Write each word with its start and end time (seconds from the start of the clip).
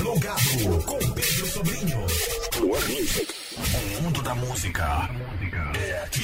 Plugado 0.00 0.82
com 0.86 0.98
Pedro 1.12 1.46
Sobrinho. 1.46 1.98
O 3.98 4.02
mundo 4.02 4.22
da 4.22 4.34
música 4.34 5.10
é 5.78 6.02
aqui. 6.02 6.22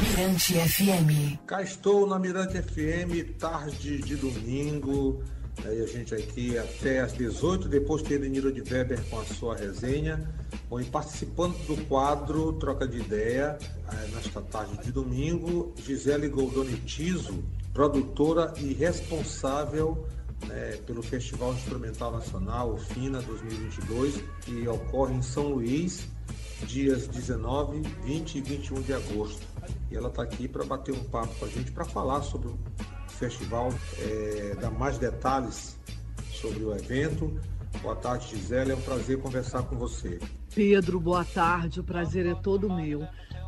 Mirante 0.00 0.54
FM. 0.54 1.38
Cá 1.46 1.62
estou 1.62 2.06
na 2.06 2.18
Mirante 2.18 2.62
FM, 2.62 3.36
tarde 3.38 3.98
de 3.98 4.16
domingo. 4.16 5.22
Aí 5.62 5.82
a 5.82 5.86
gente 5.86 6.14
aqui 6.14 6.56
até 6.56 7.00
às 7.00 7.12
18, 7.12 7.68
depois 7.68 8.00
tem 8.00 8.18
Niro 8.18 8.50
de 8.50 8.62
Weber 8.62 8.98
com 9.10 9.20
a 9.20 9.24
sua 9.26 9.54
resenha. 9.54 10.26
Bom, 10.70 10.80
e 10.80 10.84
participando 10.86 11.54
do 11.66 11.76
quadro 11.84 12.54
Troca 12.54 12.88
de 12.88 13.00
Ideia, 13.00 13.58
nesta 14.14 14.40
tarde 14.40 14.78
de 14.82 14.90
domingo, 14.90 15.74
Gisele 15.84 16.30
Goldoni 16.30 16.78
Tiso, 16.78 17.44
produtora 17.74 18.54
e 18.56 18.72
responsável 18.72 20.06
né, 20.46 20.78
pelo 20.86 21.02
Festival 21.02 21.52
Instrumental 21.54 22.12
Nacional, 22.12 22.72
o 22.72 22.78
FINA 22.78 23.20
2022, 23.22 24.22
que 24.42 24.66
ocorre 24.68 25.14
em 25.14 25.22
São 25.22 25.48
Luís, 25.48 26.06
dias 26.66 27.06
19, 27.06 27.82
20 28.04 28.38
e 28.38 28.40
21 28.40 28.82
de 28.82 28.92
agosto. 28.92 29.46
E 29.90 29.96
ela 29.96 30.08
está 30.08 30.22
aqui 30.22 30.48
para 30.48 30.64
bater 30.64 30.94
um 30.94 31.04
papo 31.04 31.34
com 31.38 31.44
a 31.44 31.48
gente, 31.48 31.72
para 31.72 31.84
falar 31.84 32.22
sobre 32.22 32.48
o 32.48 32.58
festival, 33.08 33.72
é, 33.98 34.56
dar 34.60 34.70
mais 34.70 34.98
detalhes 34.98 35.76
sobre 36.32 36.64
o 36.64 36.74
evento. 36.74 37.38
Boa 37.82 37.96
tarde, 37.96 38.28
Gisele. 38.28 38.72
É 38.72 38.74
um 38.74 38.80
prazer 38.80 39.18
conversar 39.18 39.62
com 39.62 39.76
você. 39.76 40.18
Pedro, 40.54 40.98
boa 40.98 41.24
tarde. 41.24 41.80
O 41.80 41.84
prazer 41.84 42.26
é 42.26 42.34
todo 42.34 42.68
meu. 42.68 43.06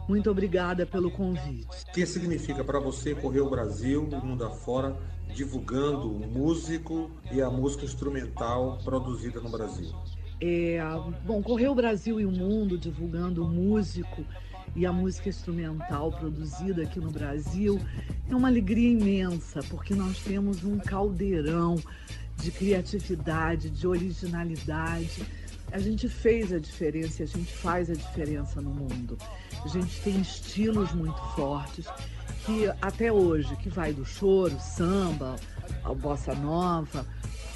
Muito 0.09 0.31
obrigada 0.31 0.85
pelo 0.85 1.11
convite. 1.11 1.67
O 1.89 1.93
que 1.93 2.05
significa 2.07 2.65
para 2.65 2.79
você 2.79 3.15
correr 3.15 3.41
o 3.41 3.51
Brasil 3.51 4.09
e 4.11 4.15
o 4.15 4.25
mundo 4.25 4.45
afora 4.45 4.97
divulgando 5.35 6.11
o 6.11 6.27
músico 6.27 7.11
e 7.31 7.41
a 7.41 7.51
música 7.51 7.85
instrumental 7.85 8.79
produzida 8.85 9.41
no 9.41 9.51
Brasil? 9.51 9.91
É, 10.41 10.79
bom, 11.25 11.43
correr 11.43 11.69
o 11.69 11.75
Brasil 11.75 12.21
e 12.21 12.27
o 12.27 12.31
mundo 12.31 12.77
divulgando 12.77 13.45
o 13.45 13.49
músico 13.49 14.25
e 14.75 14.87
a 14.87 14.93
música 14.93 15.29
instrumental 15.29 16.11
produzida 16.11 16.83
aqui 16.83 16.99
no 16.99 17.11
Brasil 17.11 17.81
é 18.29 18.35
uma 18.35 18.49
alegria 18.49 18.91
imensa, 18.91 19.61
porque 19.69 19.95
nós 19.95 20.19
temos 20.19 20.65
um 20.65 20.79
caldeirão 20.79 21.77
de 22.39 22.51
criatividade, 22.51 23.71
de 23.71 23.87
originalidade. 23.87 25.25
A 25.71 25.79
gente 25.79 26.09
fez 26.09 26.53
a 26.53 26.59
diferença 26.59 27.23
e 27.23 27.25
a 27.25 27.29
gente 27.29 27.53
faz 27.53 27.91
a 27.91 27.95
diferença 27.95 28.61
no 28.61 28.71
mundo. 28.71 29.17
A 29.65 29.69
gente 29.69 30.01
tem 30.01 30.21
estilos 30.21 30.93
muito 30.93 31.21
fortes 31.35 31.87
que 32.45 32.71
até 32.81 33.13
hoje, 33.13 33.57
que 33.57 33.69
vai 33.69 33.93
do 33.93 34.05
choro, 34.05 34.59
samba, 34.59 35.37
a 35.85 35.95
bossa 35.95 36.35
nova, 36.35 37.07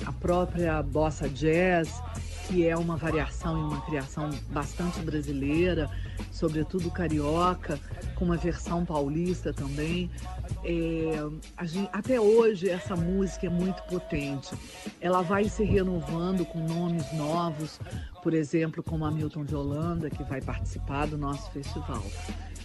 a 0.05 0.13
própria 0.13 0.83
bossa 0.83 1.29
jazz, 1.29 2.03
que 2.47 2.67
é 2.67 2.77
uma 2.77 2.97
variação 2.97 3.59
e 3.59 3.63
uma 3.63 3.81
criação 3.83 4.31
bastante 4.51 5.01
brasileira, 5.01 5.91
sobretudo 6.31 6.91
carioca, 6.91 7.79
com 8.15 8.25
uma 8.25 8.37
versão 8.37 8.85
paulista 8.85 9.53
também. 9.53 10.11
É, 10.65 11.67
gente, 11.67 11.91
até 11.93 12.21
hoje 12.21 12.69
essa 12.69 12.95
música 12.95 13.47
é 13.47 13.51
muito 13.51 13.83
potente. 13.85 14.55
Ela 15.01 15.23
vai 15.23 15.49
se 15.49 15.65
renovando 15.65 16.45
com 16.45 16.59
nomes 16.61 17.13
novos, 17.13 17.81
por 18.23 18.33
exemplo, 18.33 18.83
como 18.83 19.05
a 19.05 19.11
Milton 19.11 19.45
de 19.45 19.55
Holanda, 19.55 20.09
que 20.09 20.23
vai 20.25 20.41
participar 20.41 21.07
do 21.07 21.19
nosso 21.19 21.51
festival. 21.51 22.05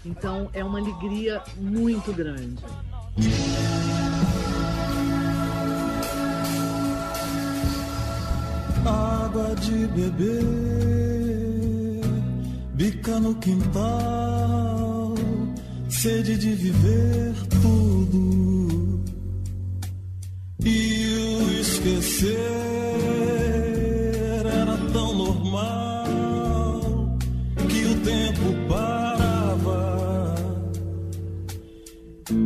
Então 0.05 0.49
é 0.53 0.63
uma 0.63 0.79
alegria 0.79 1.41
muito 1.57 2.13
grande. 2.13 2.63
De 9.61 9.85
beber, 9.87 10.41
bica 12.73 13.19
no 13.19 13.35
quintal, 13.35 15.13
sede 15.89 16.37
de 16.37 16.55
viver 16.55 17.33
tudo. 17.61 19.03
E 20.63 21.39
o 21.41 21.51
esquecer 21.59 22.37
era 24.45 24.77
tão 24.93 25.13
normal 25.15 27.17
que 27.69 27.85
o 27.85 27.95
tempo 28.01 28.53
parava. 28.67 30.35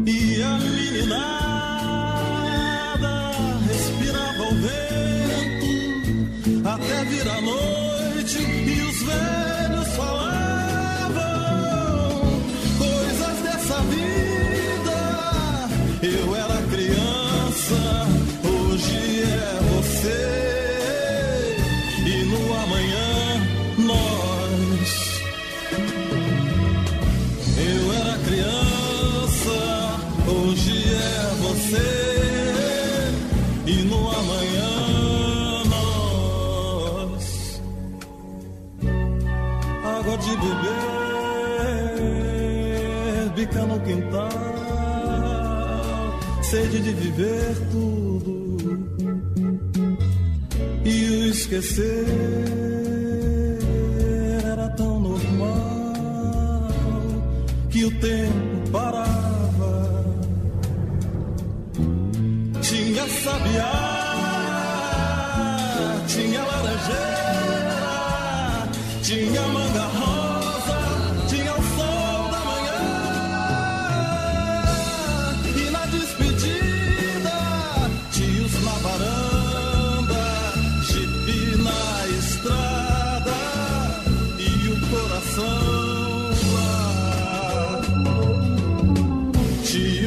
E 0.06 0.42
a 0.42 0.58
meninada 0.60 1.45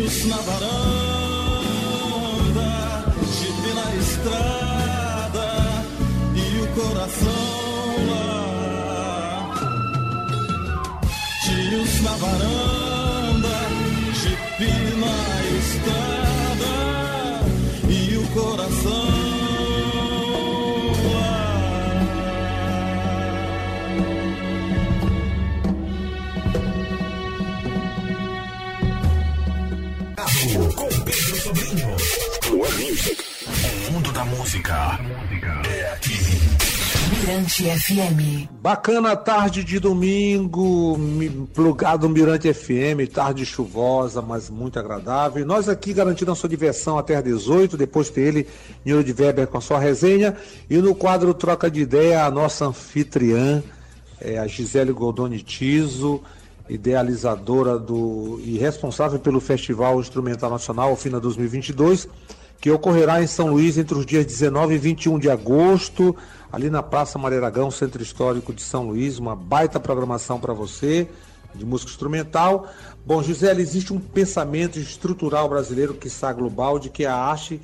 Na 0.09 0.37
varanda, 0.37 0.71
jipe 3.39 3.71
na 3.75 3.87
estrada 3.95 5.49
e 6.35 6.39
o 6.63 6.67
coração 6.69 7.48
música 34.49 34.99
é 35.69 35.93
aqui. 35.93 36.17
Mirante 37.21 37.65
FM. 37.65 38.49
Bacana 38.63 39.15
tarde 39.15 39.63
de 39.63 39.79
domingo, 39.79 40.97
mi- 40.97 41.29
plugado 41.53 42.09
Mirante 42.09 42.51
FM, 42.55 43.07
tarde 43.13 43.45
chuvosa, 43.45 44.23
mas 44.23 44.49
muito 44.49 44.79
agradável. 44.79 45.43
E 45.43 45.45
nós 45.45 45.69
aqui 45.69 45.93
garantindo 45.93 46.33
a 46.33 46.35
sua 46.35 46.49
diversão 46.49 46.97
até 46.97 47.17
às 47.17 47.25
18, 47.25 47.77
depois 47.77 48.09
tem 48.09 48.25
ele, 48.25 48.47
Nilo 48.87 49.05
de 49.05 49.13
Weber 49.13 49.47
com 49.49 49.59
a 49.59 49.61
sua 49.61 49.79
resenha. 49.79 50.35
E 50.71 50.79
no 50.79 50.95
quadro 50.95 51.35
Troca 51.35 51.71
de 51.71 51.81
Ideia, 51.83 52.25
a 52.25 52.31
nossa 52.31 52.65
anfitriã, 52.67 53.63
é 54.19 54.39
a 54.39 54.47
Gisele 54.47 54.93
Goldoni 54.93 55.43
Tiso, 55.43 56.23
idealizadora 56.71 57.79
do 57.79 58.41
e 58.43 58.57
responsável 58.57 59.19
pelo 59.19 59.41
Festival 59.41 60.01
Instrumental 60.01 60.51
Nacional 60.51 60.97
FINA 60.97 61.21
2022, 61.21 62.09
que 62.61 62.71
ocorrerá 62.71 63.23
em 63.23 63.27
São 63.27 63.49
Luís 63.49 63.79
entre 63.79 63.97
os 63.97 64.05
dias 64.05 64.27
19 64.27 64.75
e 64.75 64.79
21 64.79 65.19
de 65.19 65.31
agosto, 65.31 66.17
ali 66.53 66.69
na 66.69 66.83
Praça 66.83 67.19
Mareiragão, 67.19 67.71
Centro 67.71 68.03
Histórico 68.03 68.53
de 68.53 68.63
São 68.63 68.89
Luís. 68.89 69.19
Uma 69.19 69.37
baita 69.37 69.79
programação 69.79 70.41
para 70.41 70.53
você 70.53 71.09
de 71.55 71.65
música 71.65 71.91
instrumental. 71.91 72.69
Bom, 73.07 73.23
Gisele, 73.23 73.63
existe 73.63 73.93
um 73.93 74.01
pensamento 74.01 74.79
estrutural 74.79 75.49
brasileiro, 75.49 75.95
que 75.95 76.09
está 76.09 76.33
global, 76.33 76.79
de 76.79 76.91
que 76.91 77.07
a 77.07 77.15
arte 77.15 77.61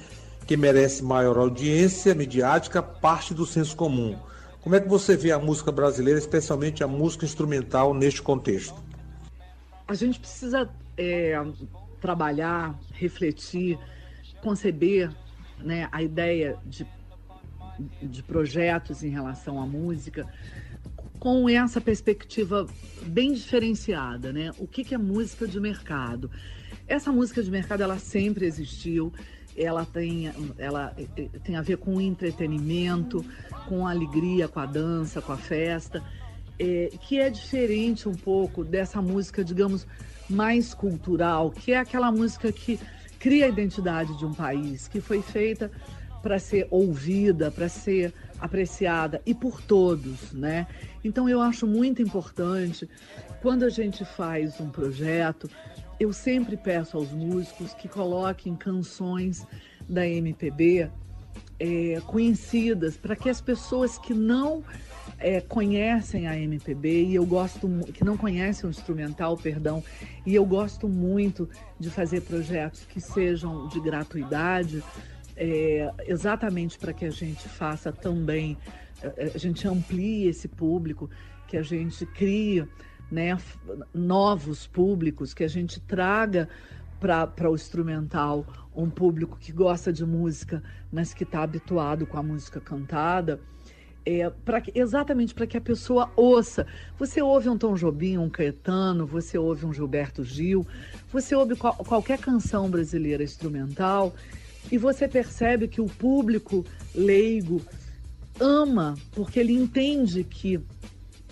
que 0.47 0.57
merece 0.57 1.03
maior 1.03 1.39
audiência 1.39 2.15
mediática 2.15 2.83
parte 2.83 3.33
do 3.33 3.47
senso 3.47 3.75
comum. 3.75 4.17
Como 4.61 4.75
é 4.75 4.81
que 4.81 4.89
você 4.89 5.17
vê 5.17 5.33
a 5.33 5.39
música 5.39 5.73
brasileira, 5.73 6.19
especialmente 6.19 6.85
a 6.85 6.87
música 6.87 7.25
instrumental, 7.25 7.93
neste 7.93 8.23
contexto? 8.23 8.75
A 9.87 9.95
gente 9.95 10.19
precisa 10.19 10.69
é, 10.97 11.43
trabalhar, 12.01 12.79
refletir, 12.93 13.79
conceber 14.45 15.11
né, 15.59 15.89
a 15.91 16.03
ideia 16.03 16.59
de, 16.67 16.87
de 18.03 18.23
projetos 18.23 19.03
em 19.03 19.09
relação 19.09 19.59
à 19.61 19.67
música 19.67 20.29
com 21.19 21.49
essa 21.49 21.81
perspectiva 21.81 22.67
bem 23.07 23.33
diferenciada, 23.33 24.31
né? 24.31 24.51
O 24.59 24.67
que, 24.67 24.85
que 24.85 24.95
é 24.95 24.99
música 24.99 25.49
de 25.49 25.59
mercado? 25.59 26.31
Essa 26.87 27.11
música 27.11 27.43
de 27.43 27.51
mercado 27.51 27.83
ela 27.83 27.99
sempre 27.99 28.45
existiu, 28.45 29.11
ela 29.57 29.87
tem, 29.87 30.31
ela 30.59 30.95
tem 31.43 31.57
a 31.57 31.63
ver 31.63 31.79
com 31.79 31.99
entretenimento, 31.99 33.25
com 33.67 33.87
a 33.87 33.93
alegria, 33.93 34.49
com 34.49 34.61
a 34.61 34.67
dança, 34.67 35.23
com 35.23 35.33
a 35.33 35.39
festa, 35.39 36.03
é, 36.59 36.91
que 37.01 37.19
é 37.19 37.31
diferente 37.31 38.07
um 38.07 38.15
pouco 38.15 38.63
dessa 38.63 39.01
música, 39.01 39.43
digamos, 39.43 39.87
mais 40.29 40.75
cultural, 40.75 41.51
que 41.51 41.73
é 41.73 41.79
aquela 41.79 42.13
música 42.13 42.53
que 42.53 42.79
cria 43.25 43.47
a 43.47 43.49
identidade 43.49 44.15
de 44.19 44.27
um 44.27 44.35
país, 44.35 44.87
que 44.87 45.01
foi 45.01 45.23
feita 45.23 45.71
para 46.23 46.39
ser 46.39 46.69
ouvida, 46.71 47.51
para 47.51 47.71
ser 47.71 48.13
apreciada 48.39 49.23
e 49.25 49.33
por 49.33 49.63
todos, 49.63 50.31
né? 50.33 50.67
Então 51.03 51.27
eu 51.27 51.41
acho 51.41 51.67
muito 51.67 52.03
importante 52.03 52.87
quando 53.41 53.63
a 53.63 53.71
gente 53.71 54.05
faz 54.05 54.61
um 54.61 54.69
projeto, 54.69 55.49
eu 55.99 56.13
sempre 56.13 56.55
peço 56.55 56.99
aos 56.99 57.11
músicos 57.13 57.73
que 57.73 57.89
coloquem 57.89 58.55
canções 58.55 59.47
da 59.89 60.07
MPB 60.07 60.91
é, 61.59 62.03
conhecidas 62.07 62.95
para 62.99 63.17
que 63.17 63.31
as 63.31 63.41
pessoas 63.41 63.97
que 63.97 64.13
não 64.13 64.63
é, 65.25 65.41
conhecem 65.41 66.29
a 66.29 66.39
MPB 66.39 67.05
e 67.05 67.15
eu 67.15 67.25
gosto 67.25 67.67
que 67.95 68.05
não 68.05 68.15
conhecem 68.15 68.69
o 68.69 68.71
instrumental, 68.71 69.39
perdão, 69.39 69.83
e 70.27 70.35
eu 70.35 70.45
gosto 70.45 70.87
muito 70.87 71.49
de 71.81 71.89
fazer 71.89 72.21
projetos 72.21 72.85
que 72.85 73.01
sejam 73.01 73.67
de 73.69 73.81
gratuidade, 73.81 74.85
é, 75.35 75.91
exatamente 76.07 76.79
para 76.79 76.93
que 76.93 77.07
a 77.07 77.11
gente 77.11 77.49
faça 77.49 77.91
também, 77.91 78.59
é, 79.03 79.33
a 79.35 79.39
gente 79.39 79.67
amplie 79.67 80.29
esse 80.29 80.47
público, 80.47 81.09
que 81.49 81.57
a 81.57 81.63
gente 81.63 82.05
crie 82.05 82.69
né, 83.11 83.39
novos 83.95 84.67
públicos, 84.67 85.33
que 85.33 85.43
a 85.43 85.49
gente 85.49 85.81
traga 85.81 86.51
para 87.01 87.51
o 87.51 87.55
instrumental 87.55 88.47
um 88.77 88.91
público 88.91 89.39
que 89.39 89.53
gosta 89.53 89.91
de 89.91 90.05
música, 90.05 90.63
mas 90.93 91.15
que 91.15 91.25
está 91.25 91.43
habituado 91.43 92.07
com 92.07 92.19
a 92.19 92.23
música 92.23 92.61
cantada. 92.61 93.41
É, 94.07 94.29
pra, 94.45 94.63
exatamente 94.75 95.33
para 95.33 95.47
que 95.47 95.57
a 95.57 95.61
pessoa 95.61 96.11
ouça. 96.15 96.67
Você 96.99 97.23
ouve 97.23 97.49
um 97.49 97.57
Tom 97.57 97.75
Jobim, 97.75 98.19
um 98.19 98.29
Caetano, 98.29 99.07
você 99.07 99.39
ouve 99.39 99.65
um 99.65 99.73
Gilberto 99.73 100.23
Gil, 100.23 100.67
você 101.11 101.35
ouve 101.35 101.57
qual, 101.57 101.75
qualquer 101.77 102.19
canção 102.19 102.69
brasileira 102.69 103.23
instrumental 103.23 104.15
e 104.71 104.77
você 104.77 105.09
percebe 105.09 105.69
que 105.69 105.81
o 105.81 105.87
público 105.87 106.67
leigo 106.95 107.63
ama, 108.39 108.95
porque 109.13 109.41
ele 109.41 109.55
entende 109.55 110.25
que 110.25 110.61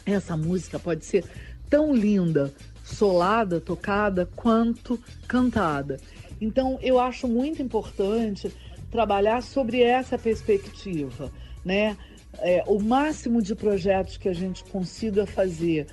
essa 0.06 0.36
música 0.36 0.78
pode 0.78 1.04
ser 1.04 1.24
tão 1.68 1.94
linda, 1.94 2.52
solada, 2.84 3.60
tocada, 3.60 4.28
quanto 4.34 4.98
cantada. 5.26 6.00
Então, 6.40 6.78
eu 6.82 6.98
acho 6.98 7.28
muito 7.28 7.62
importante 7.62 8.52
trabalhar 8.90 9.42
sobre 9.42 9.80
essa 9.80 10.18
perspectiva, 10.18 11.32
né? 11.64 11.96
É, 12.42 12.64
o 12.66 12.80
máximo 12.80 13.40
de 13.40 13.54
projetos 13.54 14.16
que 14.16 14.28
a 14.28 14.34
gente 14.34 14.64
consiga 14.64 15.26
fazer 15.26 15.86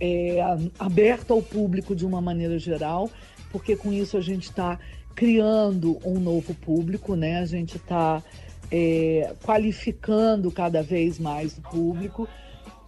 é, 0.00 0.38
aberto 0.78 1.32
ao 1.32 1.42
público 1.42 1.96
de 1.96 2.06
uma 2.06 2.20
maneira 2.20 2.58
geral, 2.58 3.10
porque 3.50 3.74
com 3.74 3.92
isso 3.92 4.16
a 4.16 4.20
gente 4.20 4.44
está 4.44 4.78
criando 5.14 5.98
um 6.04 6.20
novo 6.20 6.54
público, 6.54 7.16
né? 7.16 7.38
A 7.38 7.44
gente 7.44 7.76
está 7.76 8.22
é, 8.70 9.34
qualificando 9.42 10.50
cada 10.50 10.82
vez 10.82 11.18
mais 11.18 11.58
o 11.58 11.62
público 11.62 12.28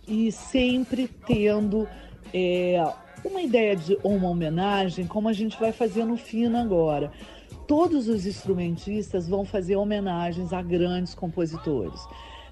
e 0.07 0.31
sempre 0.31 1.09
tendo 1.27 1.89
é, 2.33 2.85
uma 3.25 3.43
ideia 3.43 3.75
de 3.75 3.99
uma 4.05 4.29
homenagem, 4.29 5.07
como 5.07 5.29
a 5.29 5.33
gente 5.33 5.59
vai 5.59 5.73
fazer 5.73 6.05
no 6.05 6.17
FINA 6.17 6.61
agora. 6.61 7.11
Todos 7.67 8.09
os 8.09 8.27
instrumentistas 8.27 9.29
vão 9.29 9.45
fazer 9.45 9.77
homenagens 9.77 10.53
a 10.53 10.61
grandes 10.61 11.15
compositores. 11.15 12.01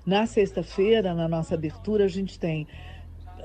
Na 0.09 0.25
sexta-feira, 0.25 1.13
na 1.13 1.29
nossa 1.29 1.55
abertura, 1.55 2.07
a 2.07 2.09
gente 2.09 2.39
tem 2.39 2.67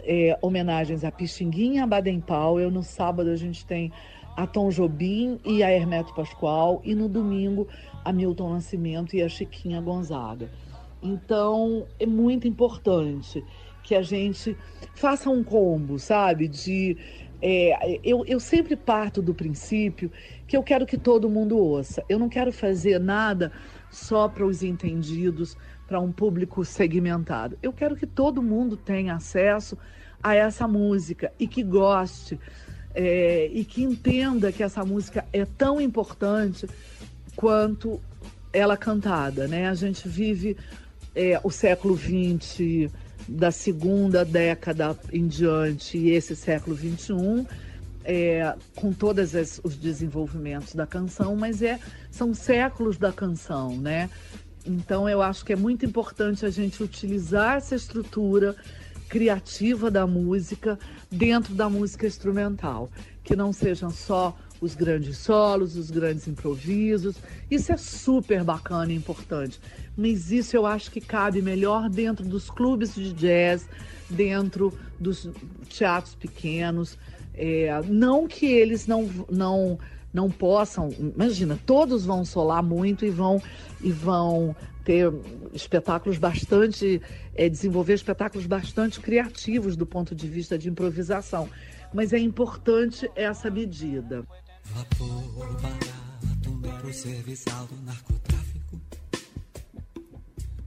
é, 0.06 0.39
homenagens 0.42 1.04
a 1.04 1.12
Pixinguinha, 1.12 1.83
a 1.83 1.86
Baden 1.86 2.21
Powell. 2.21 2.71
No 2.71 2.81
sábado, 2.81 3.30
a 3.30 3.36
gente 3.36 3.65
tem 3.65 3.92
a 4.38 4.48
Tom 4.48 4.69
Jobim 4.69 5.42
e 5.44 5.62
a 5.62 5.69
Hermeto 5.69 6.15
Pascoal. 6.15 6.81
E 6.86 6.95
no 6.95 7.10
domingo, 7.10 7.68
a 8.06 8.13
Milton 8.13 8.54
Nascimento 8.54 9.13
e 9.13 9.21
a 9.21 9.27
Chiquinha 9.27 9.81
Gonzaga. 9.81 10.50
Então, 11.01 11.86
é 12.00 12.06
muito 12.06 12.48
importante 12.48 13.44
que 13.83 13.94
a 13.94 14.01
gente 14.01 14.56
faça 14.95 15.30
um 15.30 15.44
combo, 15.44 16.00
sabe? 16.00 16.48
De 16.48 16.95
é, 17.42 18.00
eu, 18.06 18.24
eu 18.25 18.39
sempre 18.39 18.77
parto 18.77 19.21
do 19.21 19.33
princípio 19.33 20.09
que 20.48 20.56
eu 20.56 20.63
quero 20.63 20.86
que 20.86 20.98
todo 20.98 21.30
mundo 21.30 21.57
ouça. 21.57 22.01
Eu 22.07 22.18
não 22.18 22.30
quero 22.30 22.54
fazer 22.54 23.01
nada 23.01 23.51
só 23.92 24.30
para 24.30 24.45
os 24.45 24.63
entendidos, 24.63 25.57
para 25.94 26.00
um 26.00 26.12
público 26.12 26.66
segmentado. 26.66 27.56
Eu 27.62 27.72
quero 27.72 27.95
que 27.95 28.07
todo 28.07 28.42
mundo 28.42 28.75
tenha 28.75 29.13
acesso 29.13 29.78
a 30.24 30.34
essa 30.34 30.68
música 30.68 31.31
e 31.38 31.48
que 31.48 31.62
goste 31.62 32.40
é, 32.95 33.48
e 33.54 33.63
que 33.63 33.84
entenda 33.84 34.51
que 34.51 34.63
essa 34.63 34.84
música 34.84 35.24
é 35.31 35.45
tão 35.45 35.80
importante 35.80 36.68
quanto 37.36 38.01
ela 38.51 38.75
cantada, 38.75 39.48
né? 39.48 39.69
A 39.69 39.75
gente 39.75 40.07
vive 40.07 40.57
é, 41.13 41.40
o 41.44 41.51
século 41.51 41.95
XX 41.95 42.92
da 43.28 43.51
segunda 43.51 44.26
década 44.26 44.97
em 45.12 45.28
diante 45.28 45.95
e 45.95 46.09
esse 46.09 46.35
século 46.35 46.76
XXI, 46.76 47.45
é, 48.04 48.56
com 48.76 48.92
todos 48.92 49.35
os 49.64 49.78
desenvolvimentos 49.78 50.73
da 50.73 50.88
canção, 50.88 51.35
mas 51.35 51.62
é, 51.62 51.80
são 52.09 52.33
séculos 52.33 52.97
da 52.97 53.14
canção, 53.14 53.78
né? 53.78 54.09
Então 54.66 55.10
eu 55.10 55.22
acho 55.22 55.44
que 55.44 55.54
é 55.54 55.56
muito 55.56 55.86
importante 55.86 56.46
a 56.46 56.50
gente 56.50 56.82
utilizar 56.82 57.58
essa 57.58 57.76
estrutura 57.76 58.56
criativa 59.10 59.92
da 59.92 60.08
música 60.08 60.80
dentro 61.12 61.54
da 61.54 61.70
música 61.70 62.08
instrumental, 62.08 62.90
que 63.24 63.36
não 63.36 63.54
sejam 63.54 63.92
só 63.92 64.36
os 64.60 64.74
grandes 64.74 65.18
solos, 65.18 65.76
os 65.76 65.92
grandes 65.92 66.28
improvisos. 66.28 67.18
Isso 67.52 67.72
é 67.72 67.78
super 67.78 68.44
bacana 68.44 68.92
e 68.92 68.96
importante. 68.96 69.60
Mas 69.96 70.32
isso 70.32 70.56
eu 70.56 70.66
acho 70.66 70.90
que 70.90 71.02
cabe 71.02 71.42
melhor 71.42 71.90
dentro 71.90 72.26
dos 72.26 72.50
clubes 72.50 72.96
de 72.96 73.14
jazz, 73.14 73.68
dentro 74.10 74.74
dos 75.00 75.30
teatros 75.70 76.16
pequenos. 76.16 76.98
É, 77.36 77.70
não 77.88 78.28
que 78.28 78.46
eles 78.46 78.88
não, 78.88 79.10
não, 79.30 79.78
não 80.14 80.30
possam. 80.30 80.90
Imagina, 80.92 81.60
todos 81.66 82.06
vão 82.06 82.24
solar 82.24 82.62
muito 82.62 83.04
e 83.06 83.10
vão, 83.10 83.42
e 83.82 83.92
vão 83.92 84.56
ter 84.84 85.12
espetáculos 85.54 86.18
bastante. 86.18 87.02
É, 87.36 87.50
desenvolver 87.50 87.94
espetáculos 87.94 88.46
bastante 88.46 89.00
criativos 89.00 89.76
do 89.76 89.88
ponto 89.88 90.14
de 90.14 90.28
vista 90.28 90.58
de 90.58 90.70
improvisação. 90.70 91.50
Mas 91.92 92.14
é 92.14 92.20
importante 92.20 93.10
essa 93.16 93.50
medida. 93.50 94.24
Vapor 94.66 95.62
barato, 95.62 96.52
mero 96.62 96.94
serviçal 96.94 97.66
do 97.66 97.76
narcotráfico 97.84 98.80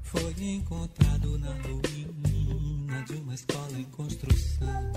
Foi 0.03 0.35
encontrado 0.39 1.39
na 1.39 1.53
ruína 1.53 3.05
de 3.07 3.15
uma 3.15 3.35
escola 3.35 3.79
em 3.79 3.85
construção 3.85 4.93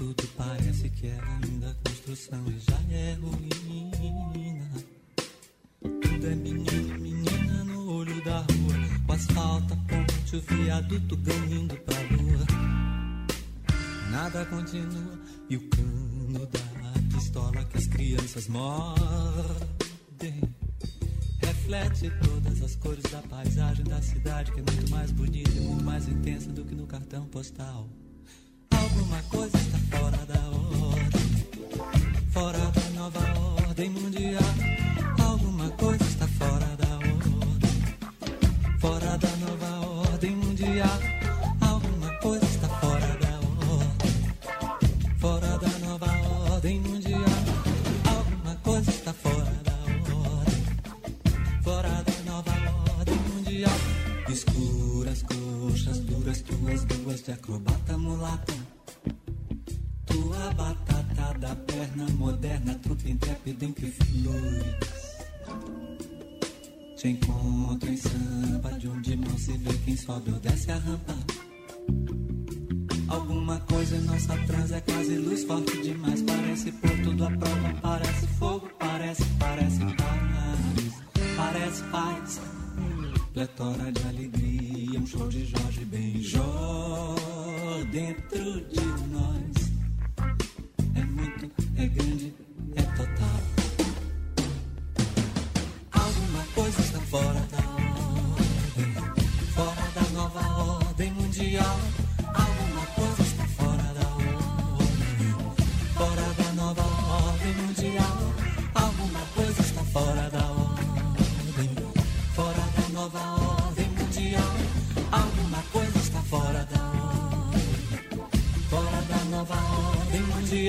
tudo 0.00 0.26
parece 0.34 0.88
que 0.88 1.08
é 1.08 1.20
ainda 1.42 1.76
construção 1.84 2.42
e 2.48 2.58
já 2.58 2.80
é 2.90 3.18
ruína. 3.20 4.66
Tudo 5.82 6.26
é 6.26 6.34
menino 6.36 6.96
e 6.96 6.98
menina 6.98 7.64
no 7.64 7.96
olho 7.96 8.24
da 8.24 8.38
rua. 8.38 8.48
O 9.06 9.12
asfalto, 9.12 9.74
a 9.74 9.76
ponte, 9.76 10.36
o 10.36 10.40
viaduto 10.40 11.18
ganhando 11.18 11.76
pra 11.82 12.00
lua. 12.00 12.46
Nada 14.10 14.46
continua 14.46 15.18
e 15.50 15.58
o 15.58 15.68
cano 15.68 16.46
da 16.46 17.14
pistola 17.14 17.62
que 17.66 17.76
as 17.76 17.86
crianças 17.86 18.48
mordem. 18.48 20.40
Reflete 21.42 22.10
todas 22.24 22.62
as 22.62 22.74
cores 22.76 23.04
da 23.12 23.20
paisagem 23.20 23.84
da 23.84 24.00
cidade, 24.00 24.50
que 24.50 24.60
é 24.60 24.62
muito 24.62 24.90
mais 24.90 25.12
bonita 25.12 25.50
e 25.50 25.60
muito 25.60 25.84
mais 25.84 26.08
intensa 26.08 26.50
do 26.50 26.64
que 26.64 26.74
no 26.74 26.86
cartão 26.86 27.26
postal. 27.26 27.86
Alguma 28.92 29.22
coisa 29.28 29.56
está 29.56 29.78
fora 29.96 30.26
da 30.26 30.40
ordem, 30.50 31.28
fora 32.32 32.58
da 32.58 32.90
nova 32.94 33.20
ordem 33.68 33.90
mundial. 33.90 34.42
Alguma 35.24 35.70
coisa 35.70 36.04
está 36.04 36.26
fora 36.26 36.76
da 36.76 36.96
ordem, 36.96 38.78
fora 38.80 39.16
da 39.16 39.36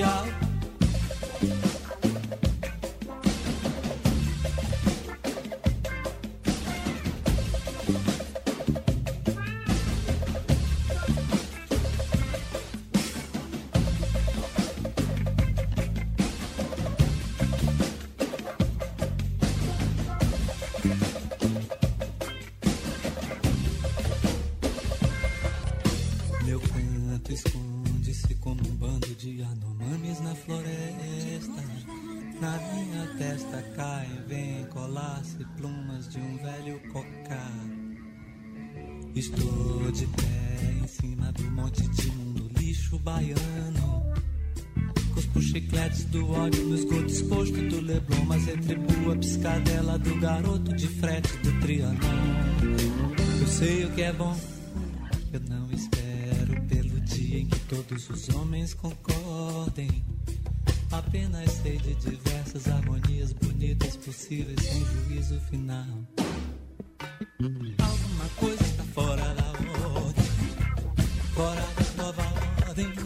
out 0.02 0.41
Nos 46.42 46.58
no 46.58 46.74
esgoto 46.74 47.06
exposto 47.06 47.54
do 47.68 47.80
Leblon, 47.80 48.24
mas 48.26 48.44
retribua 48.46 49.14
a 49.14 49.16
piscadela 49.16 49.96
do 49.96 50.18
garoto 50.18 50.74
de 50.74 50.88
frete 50.88 51.36
do 51.36 51.60
Trianon. 51.60 51.96
Eu 53.40 53.46
sei 53.46 53.84
o 53.84 53.90
que 53.92 54.02
é 54.02 54.12
bom, 54.12 54.36
eu 55.32 55.40
não 55.48 55.70
espero 55.70 56.60
pelo 56.62 57.00
dia 57.02 57.38
em 57.38 57.46
que 57.46 57.58
todos 57.60 58.10
os 58.10 58.28
homens 58.30 58.74
concordem. 58.74 60.04
Apenas 60.90 61.48
sei 61.52 61.78
de 61.78 61.94
diversas 61.94 62.66
harmonias 62.66 63.32
bonitas 63.32 63.96
possíveis 63.98 64.60
sem 64.60 64.84
juízo 64.84 65.38
final. 65.48 65.86
Alguma 67.78 68.28
coisa 68.36 68.64
está 68.64 68.82
fora 68.92 69.34
da 69.34 69.52
ordem, 69.96 70.24
fora 71.34 71.62
da 71.76 72.02
nova 72.02 72.22
ordem. 72.68 73.01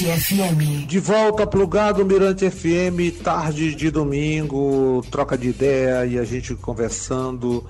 Mirante 0.00 0.04
FM. 0.04 0.86
De 0.86 0.98
volta 0.98 1.46
plugado 1.46 2.04
Mirante 2.04 2.50
FM, 2.50 3.22
tarde 3.22 3.74
de 3.74 3.90
domingo, 3.90 5.04
troca 5.10 5.36
de 5.36 5.50
ideia 5.50 6.06
e 6.06 6.18
a 6.18 6.24
gente 6.24 6.54
conversando 6.54 7.66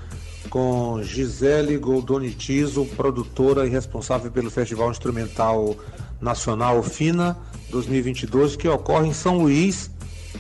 com 0.49 1.03
Gisele 1.03 1.77
Goldonitizo, 1.79 2.85
produtora 2.97 3.67
e 3.67 3.71
responsável 3.71 4.31
pelo 4.31 4.51
Festival 4.51 4.91
Instrumental 4.91 5.75
Nacional 6.21 6.81
FINA 6.83 7.37
2022, 7.71 8.55
que 8.55 8.69
ocorre 8.69 9.09
em 9.09 9.15
São 9.15 9.39
Luís, 9.39 9.91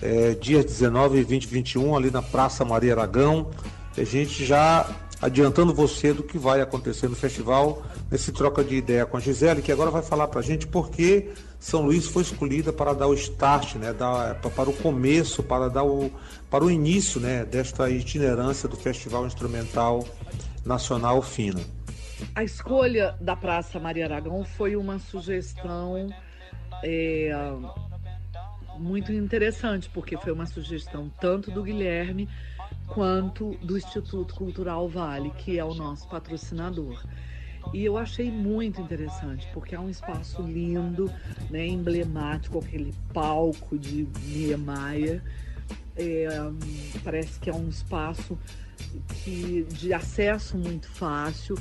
é, 0.00 0.34
dias 0.34 0.64
19 0.64 1.18
e 1.18 1.24
20 1.24 1.44
e 1.44 1.48
21, 1.48 1.96
ali 1.96 2.10
na 2.12 2.22
Praça 2.22 2.64
Maria 2.64 2.92
Aragão. 2.92 3.50
A 3.98 4.04
gente 4.04 4.44
já 4.44 4.88
adiantando 5.20 5.74
você 5.74 6.12
do 6.12 6.22
que 6.22 6.38
vai 6.38 6.60
acontecer 6.60 7.08
no 7.08 7.16
festival, 7.16 7.82
nesse 8.12 8.30
troca 8.30 8.62
de 8.62 8.76
ideia 8.76 9.06
com 9.06 9.16
a 9.16 9.20
Gisele, 9.20 9.62
que 9.62 9.72
agora 9.72 9.90
vai 9.90 10.02
falar 10.02 10.28
para 10.28 10.40
a 10.40 10.42
gente 10.42 10.66
por 10.66 10.90
que 10.90 11.30
São 11.58 11.80
Luís 11.80 12.06
foi 12.06 12.22
escolhida 12.22 12.70
para 12.70 12.92
dar 12.92 13.06
o 13.06 13.14
start, 13.14 13.76
né, 13.76 13.94
para 14.54 14.68
o 14.68 14.72
começo, 14.74 15.42
para 15.42 15.70
dar 15.70 15.82
o, 15.82 16.12
para 16.50 16.62
o 16.62 16.70
início 16.70 17.18
né, 17.18 17.42
desta 17.46 17.88
itinerância 17.88 18.68
do 18.68 18.76
Festival 18.76 19.26
Instrumental 19.26 20.06
Nacional 20.62 21.22
FINA. 21.22 21.62
A 22.34 22.44
escolha 22.44 23.16
da 23.18 23.34
Praça 23.34 23.80
Maria 23.80 24.04
Aragão 24.04 24.44
foi 24.44 24.76
uma 24.76 24.98
sugestão 24.98 26.14
é, 26.84 27.32
muito 28.78 29.10
interessante, 29.10 29.88
porque 29.88 30.18
foi 30.18 30.32
uma 30.32 30.44
sugestão 30.44 31.10
tanto 31.18 31.50
do 31.50 31.62
Guilherme 31.62 32.28
quanto 32.88 33.56
do 33.62 33.78
Instituto 33.78 34.34
Cultural 34.34 34.86
Vale, 34.86 35.30
que 35.30 35.58
é 35.58 35.64
o 35.64 35.72
nosso 35.72 36.06
patrocinador. 36.10 37.02
E 37.72 37.84
eu 37.84 37.96
achei 37.96 38.30
muito 38.30 38.80
interessante, 38.80 39.48
porque 39.52 39.74
é 39.74 39.80
um 39.80 39.88
espaço 39.88 40.42
lindo, 40.42 41.12
né, 41.50 41.66
emblemático, 41.66 42.58
aquele 42.58 42.94
palco 43.12 43.78
de 43.78 44.06
Niemeyer. 44.26 45.22
É, 45.96 46.28
parece 47.04 47.38
que 47.38 47.50
é 47.50 47.54
um 47.54 47.68
espaço 47.68 48.38
que, 49.08 49.66
de 49.70 49.92
acesso 49.92 50.56
muito 50.56 50.88
fácil. 50.88 51.56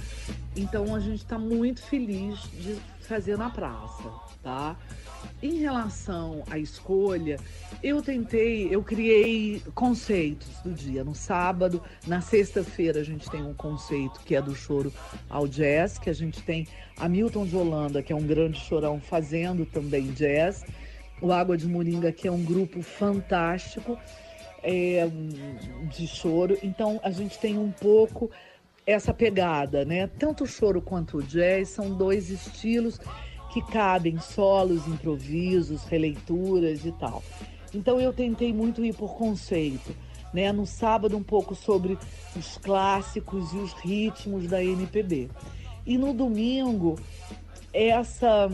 Então 0.55 0.96
a 0.96 1.00
gente 1.00 1.24
está 1.24 1.38
muito 1.38 1.81
feliz 1.81 2.39
de 2.60 2.77
fazer 3.01 3.38
na 3.38 3.50
praça, 3.50 4.10
tá? 4.41 4.75
Em 5.42 5.58
relação 5.58 6.44
à 6.50 6.58
escolha, 6.58 7.38
eu 7.82 8.01
tentei, 8.01 8.68
eu 8.74 8.84
criei 8.84 9.62
conceitos 9.74 10.50
do 10.63 10.72
dia. 10.72 11.04
No 11.04 11.16
sábado, 11.16 11.82
na 12.06 12.22
sexta-feira, 12.22 13.00
a 13.00 13.04
gente 13.04 13.30
tem 13.30 13.42
um 13.44 13.54
conceito 13.54 14.20
que 14.22 14.36
é 14.36 14.42
do 14.42 14.56
choro 14.56 14.94
ao 15.30 15.48
jazz, 15.48 15.98
que 15.98 16.10
a 16.10 16.13
gente 16.13 16.42
tem 16.44 16.68
a 16.98 17.10
Milton 17.10 17.46
de 17.46 17.56
Holanda, 17.56 18.04
que 18.04 18.13
é 18.13 18.16
um 18.16 18.25
grande 18.25 18.60
chorão, 18.60 19.00
fazendo 19.00 19.66
também 19.66 20.12
jazz. 20.12 20.63
O 21.22 21.32
Água 21.32 21.58
de 21.58 21.68
Moringa, 21.68 22.12
que 22.12 22.28
é 22.28 22.32
um 22.32 22.44
grupo 22.44 22.82
fantástico 22.82 23.98
é, 24.63 25.08
de 25.90 26.08
choro. 26.08 26.58
Então, 26.62 27.00
a 27.04 27.12
gente 27.12 27.38
tem 27.40 27.58
um 27.58 27.72
pouco 27.72 28.30
essa 28.86 29.13
pegada, 29.13 29.86
né? 29.86 30.08
Tanto 30.08 30.44
o 30.44 30.48
choro 30.48 30.82
quanto 30.82 31.18
o 31.18 31.24
jazz 31.24 31.70
são 31.70 31.96
dois 31.96 32.30
estilos 32.30 33.00
que 33.51 33.62
cabem 33.62 34.20
solos, 34.20 34.88
improvisos, 34.88 35.84
releituras 35.84 36.86
e 36.86 36.91
tal. 36.93 37.24
Então 37.74 38.00
eu 38.00 38.14
tentei 38.14 38.53
muito 38.53 38.83
ir 38.83 38.96
por 38.96 39.16
conceito, 39.16 39.96
né? 40.33 40.51
No 40.51 40.66
sábado 40.66 41.18
um 41.18 41.24
pouco 41.24 41.53
sobre 41.55 41.98
os 42.35 42.57
clássicos 42.57 43.53
e 43.53 43.57
os 43.57 43.74
ritmos 43.74 44.48
da 44.48 44.64
MPB. 44.64 45.29
E 45.85 45.98
no 45.98 46.14
domingo 46.14 46.98
essa 47.74 48.50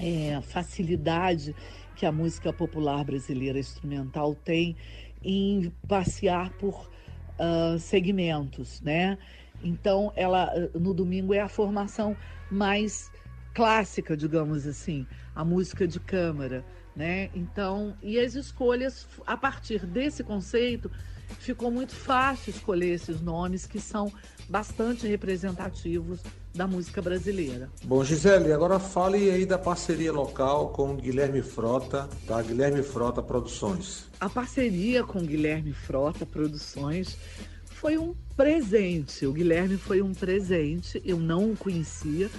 é, 0.00 0.40
facilidade 0.42 1.54
que 1.94 2.06
a 2.06 2.12
música 2.12 2.52
popular 2.52 3.04
brasileira 3.04 3.58
instrumental 3.58 4.34
tem 4.34 4.76
em 5.22 5.72
passear 5.86 6.50
por 6.54 6.90
uh, 7.38 7.78
segmentos, 7.78 8.80
né? 8.80 9.18
Então, 9.62 10.12
ela 10.16 10.50
no 10.74 10.92
domingo 10.92 11.32
é 11.32 11.40
a 11.40 11.48
formação 11.48 12.16
mais 12.50 13.11
clássica, 13.54 14.16
digamos 14.16 14.66
assim, 14.66 15.06
a 15.34 15.44
música 15.44 15.86
de 15.86 16.00
câmara, 16.00 16.64
né? 16.94 17.30
Então, 17.34 17.96
e 18.02 18.18
as 18.18 18.34
escolhas 18.34 19.06
a 19.26 19.36
partir 19.36 19.86
desse 19.86 20.22
conceito 20.22 20.90
ficou 21.38 21.70
muito 21.70 21.94
fácil 21.94 22.50
escolher 22.50 22.94
esses 22.94 23.20
nomes 23.20 23.66
que 23.66 23.80
são 23.80 24.12
bastante 24.48 25.06
representativos 25.06 26.20
da 26.54 26.66
música 26.66 27.00
brasileira. 27.00 27.70
Bom, 27.84 28.04
Gisele, 28.04 28.52
agora 28.52 28.78
fale 28.78 29.30
aí 29.30 29.46
da 29.46 29.58
parceria 29.58 30.12
local 30.12 30.68
com 30.68 30.96
Guilherme 30.96 31.40
Frota, 31.42 32.08
da 32.26 32.42
Guilherme 32.42 32.82
Frota 32.82 33.22
Produções. 33.22 34.06
A 34.20 34.28
parceria 34.28 35.02
com 35.02 35.22
Guilherme 35.22 35.72
Frota 35.72 36.26
Produções 36.26 37.16
foi 37.64 37.96
um 37.96 38.14
presente. 38.36 39.26
O 39.26 39.32
Guilherme 39.32 39.78
foi 39.78 40.02
um 40.02 40.12
presente, 40.12 41.00
eu 41.04 41.18
não 41.18 41.52
o 41.52 41.56
conhecia, 41.56 42.30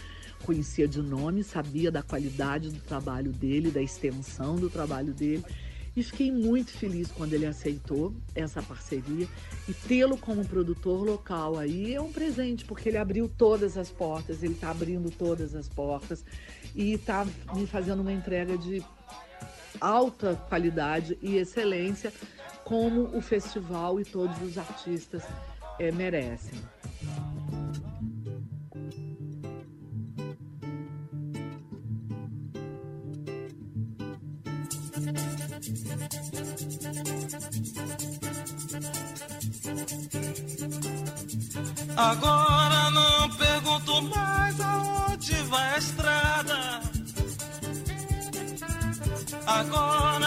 conhecia 0.44 0.88
de 0.88 1.02
nome, 1.02 1.44
sabia 1.44 1.92
da 1.92 2.04
qualidade 2.04 2.70
do 2.70 2.80
trabalho 2.80 3.32
dele, 3.32 3.72
da 3.72 3.82
extensão 3.82 4.56
do 4.56 4.70
trabalho 4.70 5.14
dele. 5.14 5.44
E 5.96 6.02
fiquei 6.02 6.32
muito 6.32 6.72
feliz 6.72 7.12
quando 7.12 7.34
ele 7.34 7.46
aceitou 7.46 8.14
essa 8.34 8.64
parceria 8.64 9.28
e 9.68 9.74
tê-lo 9.74 10.18
como 10.18 10.44
produtor 10.44 11.06
local 11.06 11.58
aí 11.58 11.94
é 11.94 12.02
um 12.02 12.12
presente, 12.12 12.66
porque 12.66 12.90
ele 12.90 12.98
abriu 12.98 13.30
todas 13.30 13.78
as 13.78 13.90
portas, 13.90 14.42
ele 14.42 14.54
está 14.54 14.72
abrindo 14.72 15.12
todas 15.12 15.54
as 15.54 15.70
portas 15.70 16.26
e 16.76 16.94
está 16.94 17.26
me 17.54 17.68
fazendo 17.68 18.02
uma 18.02 18.12
entrega 18.12 18.58
de 18.58 18.84
alta 19.80 20.36
qualidade 20.50 21.18
e 21.22 21.36
excelência, 21.36 22.12
como 22.64 23.16
o 23.16 23.22
festival 23.22 24.00
e 24.00 24.06
todos 24.06 24.42
os 24.42 24.58
artistas 24.58 25.24
é, 25.80 25.92
merecem. 25.92 26.60
Agora 41.96 42.92
não 42.92 43.30
pergunto 43.38 44.02
mais 44.04 44.60
aonde 44.60 45.34
vai 45.44 45.74
a 45.74 45.78
estrada. 45.78 46.82
Agora 49.46 50.23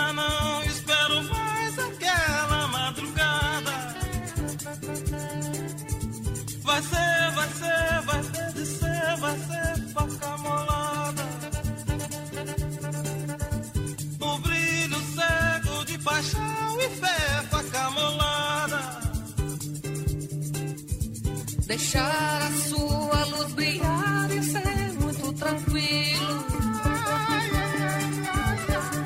Deixar 21.77 22.41
a 22.43 22.51
sua 22.71 23.25
luz 23.27 23.53
brilhar 23.53 24.31
e 24.31 24.43
ser 24.43 24.93
muito 24.99 25.31
tranquilo. 25.35 26.45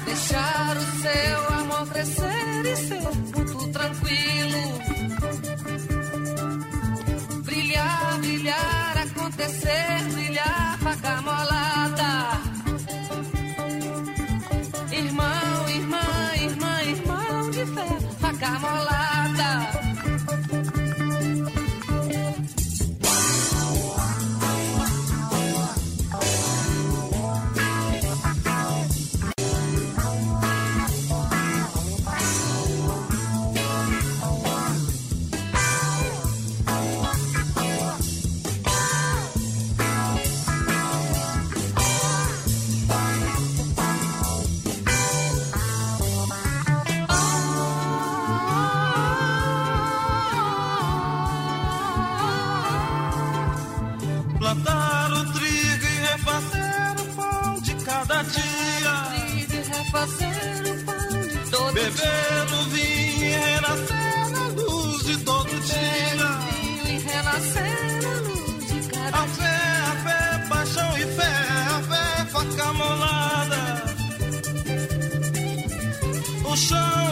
Deixar 0.04 0.76
o 0.76 1.02
seu 1.02 1.54
amor 1.58 1.88
crescer 1.88 2.66
e 2.66 2.76
ser 2.76 3.10
muito 3.34 3.72
tranquilo. 3.72 4.62
Brilhar, 7.42 8.18
brilhar, 8.20 8.98
acontecer, 8.98 10.09
show 76.56 77.09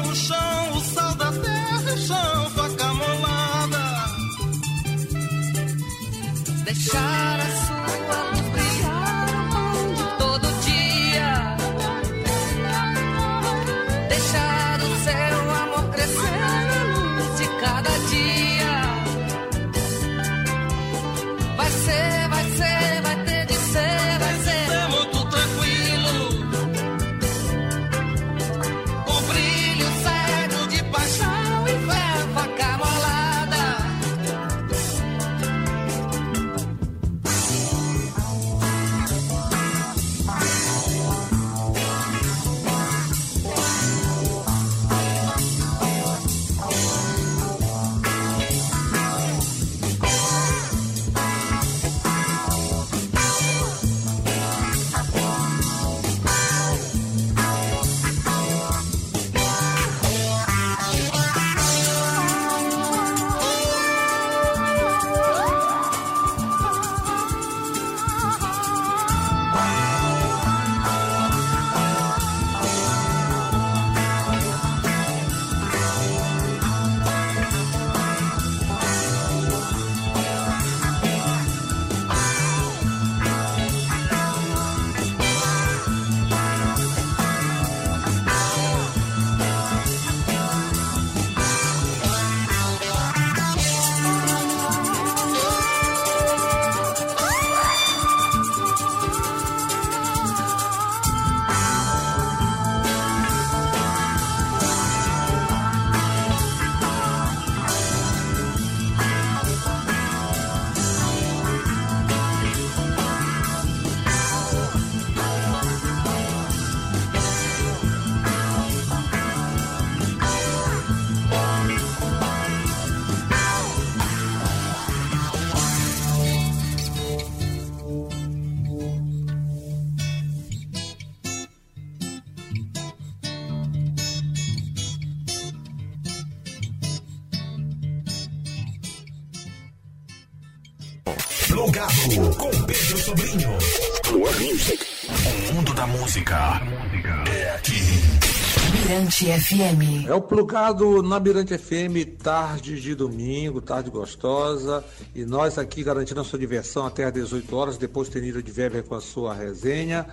Mirante 149.19 149.41
FM. 149.41 150.07
É 150.07 150.15
o 150.15 150.21
plugado 150.21 151.03
na 151.03 151.19
Mirante 151.19 151.59
FM, 151.59 152.19
tarde 152.23 152.81
de 152.81 152.95
domingo, 152.95 153.61
tarde 153.61 153.91
gostosa. 153.91 154.85
E 155.13 155.25
nós 155.25 155.59
aqui 155.59 155.83
garantindo 155.83 156.21
a 156.21 156.25
sua 156.25 156.39
diversão 156.39 156.87
até 156.87 157.05
às 157.05 157.13
18 157.13 157.57
horas, 157.57 157.77
depois 157.77 158.09
tem 158.09 158.23
Nilo 158.23 158.41
de 158.41 158.53
Weber 158.53 158.85
com 158.85 158.95
a 158.95 159.01
sua 159.01 159.35
resenha. 159.35 160.07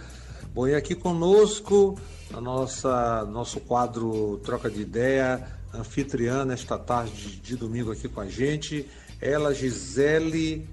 Bom, 0.56 0.68
e 0.68 0.74
aqui 0.74 0.96
conosco, 0.96 2.00
a 2.34 2.42
nossa, 2.42 3.26
nosso 3.26 3.60
quadro 3.60 4.40
Troca 4.44 4.72
de 4.72 4.82
Ideia, 4.82 5.46
anfitriã 5.72 6.44
nesta 6.44 6.78
tarde 6.78 7.36
de 7.36 7.56
domingo 7.56 7.92
aqui 7.92 8.10
com 8.10 8.22
a 8.22 8.28
gente, 8.28 8.88
ela, 9.22 9.54
Gisele 9.54 10.68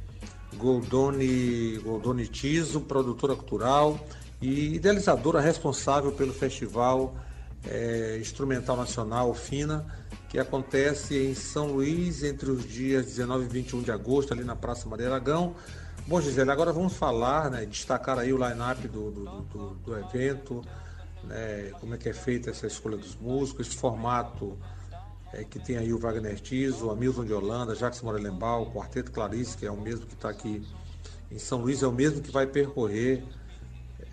Goldoni, 0.57 1.79
Goldoni 1.85 2.27
Tiso, 2.27 2.81
produtora 2.81 3.35
cultural 3.37 4.01
e 4.40 4.75
idealizadora 4.75 5.40
responsável 5.40 6.12
pelo 6.12 6.33
Festival 6.33 7.14
eh, 7.66 8.18
Instrumental 8.20 8.77
Nacional 8.77 9.33
FINA, 9.35 9.87
que 10.29 10.38
acontece 10.38 11.16
em 11.16 11.35
São 11.35 11.72
Luís 11.72 12.22
entre 12.22 12.51
os 12.51 12.66
dias 12.66 13.07
19 13.07 13.44
e 13.44 13.48
21 13.48 13.83
de 13.83 13.90
agosto, 13.90 14.33
ali 14.33 14.44
na 14.44 14.57
Praça 14.57 14.88
Maria 14.88 15.09
Aragão. 15.09 15.55
Bom, 16.07 16.20
Gisele, 16.20 16.51
agora 16.51 16.72
vamos 16.72 16.94
falar, 16.94 17.51
né, 17.51 17.64
destacar 17.64 18.18
aí 18.18 18.33
o 18.33 18.37
line-up 18.37 18.88
do, 18.88 19.11
do, 19.11 19.25
do, 19.42 19.75
do 19.75 19.98
evento, 19.98 20.62
né, 21.25 21.70
como 21.79 21.94
é 21.94 21.98
que 21.98 22.09
é 22.09 22.12
feita 22.12 22.51
essa 22.51 22.66
escolha 22.66 22.96
dos 22.96 23.14
músicos, 23.14 23.68
esse 23.68 23.77
formato 23.77 24.59
é, 25.33 25.44
que 25.44 25.59
tem 25.59 25.77
aí 25.77 25.92
o 25.92 25.98
Wagner 25.98 26.40
Tiso, 26.40 26.87
o 26.87 26.90
Hamilton 26.90 27.25
de 27.25 27.33
Holanda, 27.33 27.75
Jacques 27.75 28.03
Morelembal, 28.03 28.62
o 28.62 28.72
Quarteto 28.72 29.12
Clarice, 29.12 29.57
que 29.57 29.64
é 29.64 29.70
o 29.70 29.81
mesmo 29.81 30.07
que 30.07 30.14
está 30.14 30.31
aqui 30.31 30.66
em 31.31 31.38
São 31.38 31.61
Luís, 31.61 31.83
é 31.83 31.87
o 31.87 31.92
mesmo 31.92 32.20
que 32.20 32.31
vai 32.31 32.46
percorrer 32.46 33.25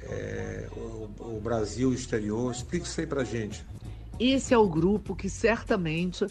é, 0.09 0.67
o, 0.71 1.37
o 1.37 1.41
Brasil 1.41 1.93
exterior. 1.93 2.51
Explica 2.51 2.85
isso 2.85 2.99
aí 2.99 3.07
pra 3.07 3.23
gente. 3.23 3.65
Esse 4.19 4.53
é 4.53 4.57
o 4.57 4.67
grupo 4.67 5.15
que 5.15 5.29
certamente 5.29 6.25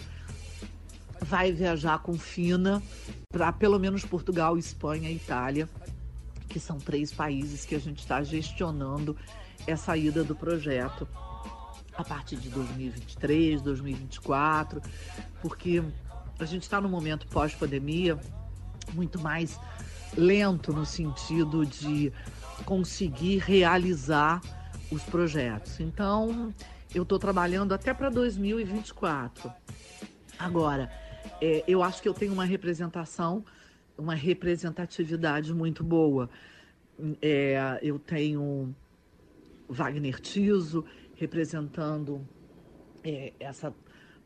vai 1.20 1.52
viajar 1.52 1.98
com 2.00 2.18
Fina 2.18 2.82
para 3.30 3.52
pelo 3.52 3.78
menos 3.78 4.04
Portugal, 4.04 4.58
Espanha 4.58 5.10
e 5.10 5.16
Itália, 5.16 5.68
que 6.48 6.60
são 6.60 6.78
três 6.78 7.12
países 7.12 7.64
que 7.64 7.74
a 7.74 7.78
gente 7.78 8.00
está 8.00 8.22
gestionando 8.22 9.16
essa 9.66 9.96
ida 9.96 10.22
do 10.22 10.34
projeto 10.34 11.08
a 11.96 12.04
partir 12.04 12.36
de 12.36 12.48
2023, 12.48 13.60
2024, 13.60 14.80
porque 15.42 15.82
a 16.38 16.44
gente 16.44 16.62
está 16.62 16.80
no 16.80 16.88
momento 16.88 17.26
pós-pandemia 17.26 18.18
muito 18.94 19.20
mais 19.20 19.58
lento 20.16 20.72
no 20.72 20.86
sentido 20.86 21.66
de 21.66 22.12
conseguir 22.64 23.38
realizar 23.38 24.40
os 24.90 25.02
projetos. 25.04 25.80
Então, 25.80 26.54
eu 26.94 27.02
estou 27.02 27.18
trabalhando 27.18 27.72
até 27.72 27.92
para 27.92 28.08
2024. 28.08 29.52
Agora, 30.38 30.90
é, 31.40 31.64
eu 31.66 31.82
acho 31.82 32.00
que 32.00 32.08
eu 32.08 32.14
tenho 32.14 32.32
uma 32.32 32.44
representação, 32.44 33.44
uma 33.96 34.14
representatividade 34.14 35.52
muito 35.52 35.84
boa. 35.84 36.30
É, 37.20 37.78
eu 37.82 37.98
tenho 37.98 38.74
Wagner 39.68 40.20
Tiso 40.20 40.84
representando 41.14 42.26
é, 43.04 43.32
essa 43.38 43.74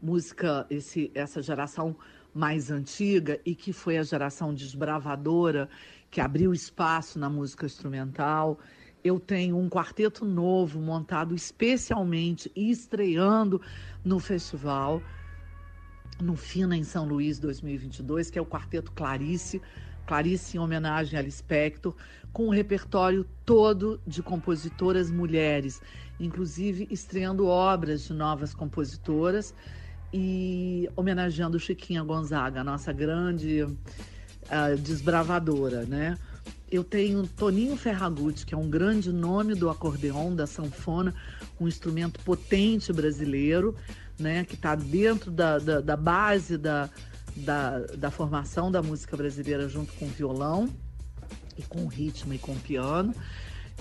música, 0.01 0.66
esse, 0.71 1.11
essa 1.14 1.42
geração 1.42 1.97
mais 2.35 2.71
antiga 2.71 3.40
e 3.45 3.55
que 3.55 3.73
foi 3.73 3.99
a 3.99 4.03
geração 4.03 4.55
desbravadora 4.55 5.68
que 6.12 6.20
abriu 6.20 6.53
espaço 6.53 7.18
na 7.18 7.31
música 7.31 7.64
instrumental. 7.64 8.59
Eu 9.03 9.18
tenho 9.18 9.57
um 9.57 9.68
quarteto 9.68 10.27
novo 10.27 10.79
montado 10.79 11.35
especialmente 11.35 12.53
e 12.55 12.70
estreando 12.70 13.61
no 14.05 14.20
festival, 14.20 15.03
no 16.20 16.37
Fina 16.37 16.77
em 16.77 16.85
São 16.85 17.07
Luís 17.07 17.38
2022, 17.38 18.31
que 18.31 18.38
é 18.38 18.42
o 18.42 18.46
Quarteto 18.46 18.92
Clarice. 18.92 19.61
Clarice 20.07 20.59
em 20.59 20.61
homenagem 20.61 21.18
a 21.18 21.22
Lispector, 21.22 21.94
com 22.31 22.48
um 22.48 22.51
repertório 22.51 23.27
todo 23.46 23.98
de 24.07 24.22
compositoras 24.22 25.11
mulheres, 25.11 25.81
inclusive 26.20 26.87
estreando 26.90 27.46
obras 27.46 28.05
de 28.05 28.12
novas 28.12 28.53
compositoras 28.53 29.55
e 30.12 30.90
homenageando 30.94 31.59
Chiquinha 31.59 32.03
Gonzaga, 32.03 32.61
a 32.61 32.64
nossa 32.64 32.92
grande 32.92 33.66
uh, 34.46 34.76
desbravadora, 34.78 35.85
né? 35.85 36.18
eu 36.72 36.83
tenho 36.83 37.26
Toninho 37.26 37.76
Ferragutti, 37.76 38.46
que 38.46 38.55
é 38.55 38.57
um 38.57 38.68
grande 38.68 39.12
nome 39.12 39.55
do 39.55 39.68
acordeon, 39.68 40.35
da 40.35 40.46
sanfona, 40.46 41.14
um 41.61 41.68
instrumento 41.68 42.18
potente 42.20 42.90
brasileiro, 42.94 43.76
né, 44.18 44.42
que 44.44 44.55
está 44.55 44.74
dentro 44.74 45.31
da, 45.31 45.59
da, 45.59 45.81
da 45.83 45.96
base 45.96 46.57
da, 46.57 46.88
da, 47.37 47.81
da 47.81 48.11
formação 48.11 48.72
da 48.72 48.83
música 48.83 49.14
brasileira 49.18 49.68
junto 49.68 49.92
com 49.94 50.07
o 50.07 50.09
violão 50.09 50.66
e 51.59 51.62
com 51.62 51.85
o 51.85 51.88
ritmo 51.88 52.33
e 52.33 52.38
com 52.38 52.52
o 52.52 52.59
piano. 52.59 53.14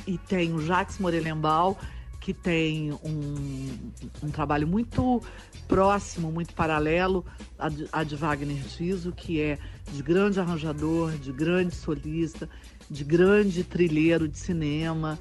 E 0.05 0.17
tem 0.17 0.53
o 0.53 0.59
Jacques 0.59 0.99
Morelenbaum, 0.99 1.77
que 2.21 2.35
tem 2.35 2.93
um, 3.03 3.91
um 4.23 4.29
trabalho 4.29 4.67
muito 4.67 5.21
próximo, 5.67 6.31
muito 6.31 6.53
paralelo 6.53 7.25
a 7.57 7.67
de, 7.67 7.89
a 7.91 8.03
de 8.03 8.15
Wagner 8.15 8.63
Tiso, 8.63 9.11
que 9.11 9.41
é 9.41 9.57
de 9.91 10.03
grande 10.03 10.39
arranjador, 10.39 11.11
de 11.17 11.31
grande 11.31 11.75
solista, 11.75 12.47
de 12.89 13.03
grande 13.03 13.63
trilheiro 13.63 14.27
de 14.27 14.37
cinema 14.37 15.17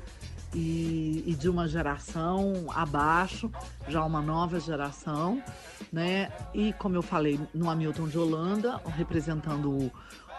e, 0.55 1.25
e 1.27 1.35
de 1.35 1.49
uma 1.49 1.67
geração 1.67 2.67
abaixo, 2.69 3.51
já 3.89 4.05
uma 4.05 4.21
nova 4.21 4.61
geração, 4.61 5.43
né? 5.91 6.31
E 6.53 6.75
como 6.75 6.97
eu 6.97 7.03
falei, 7.03 7.41
no 7.55 7.71
Hamilton 7.71 8.09
de 8.09 8.19
Holanda, 8.19 8.79
representando 8.97 9.71
o, 9.71 9.93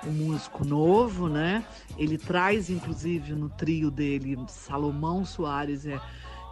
o 0.05 0.11
músico 0.11 0.63
novo, 0.63 1.27
né? 1.27 1.65
Ele 1.97 2.19
traz, 2.19 2.69
inclusive, 2.69 3.33
no 3.33 3.49
trio 3.49 3.89
dele, 3.89 4.37
Salomão 4.47 5.25
Soares, 5.25 5.87
é, 5.87 5.99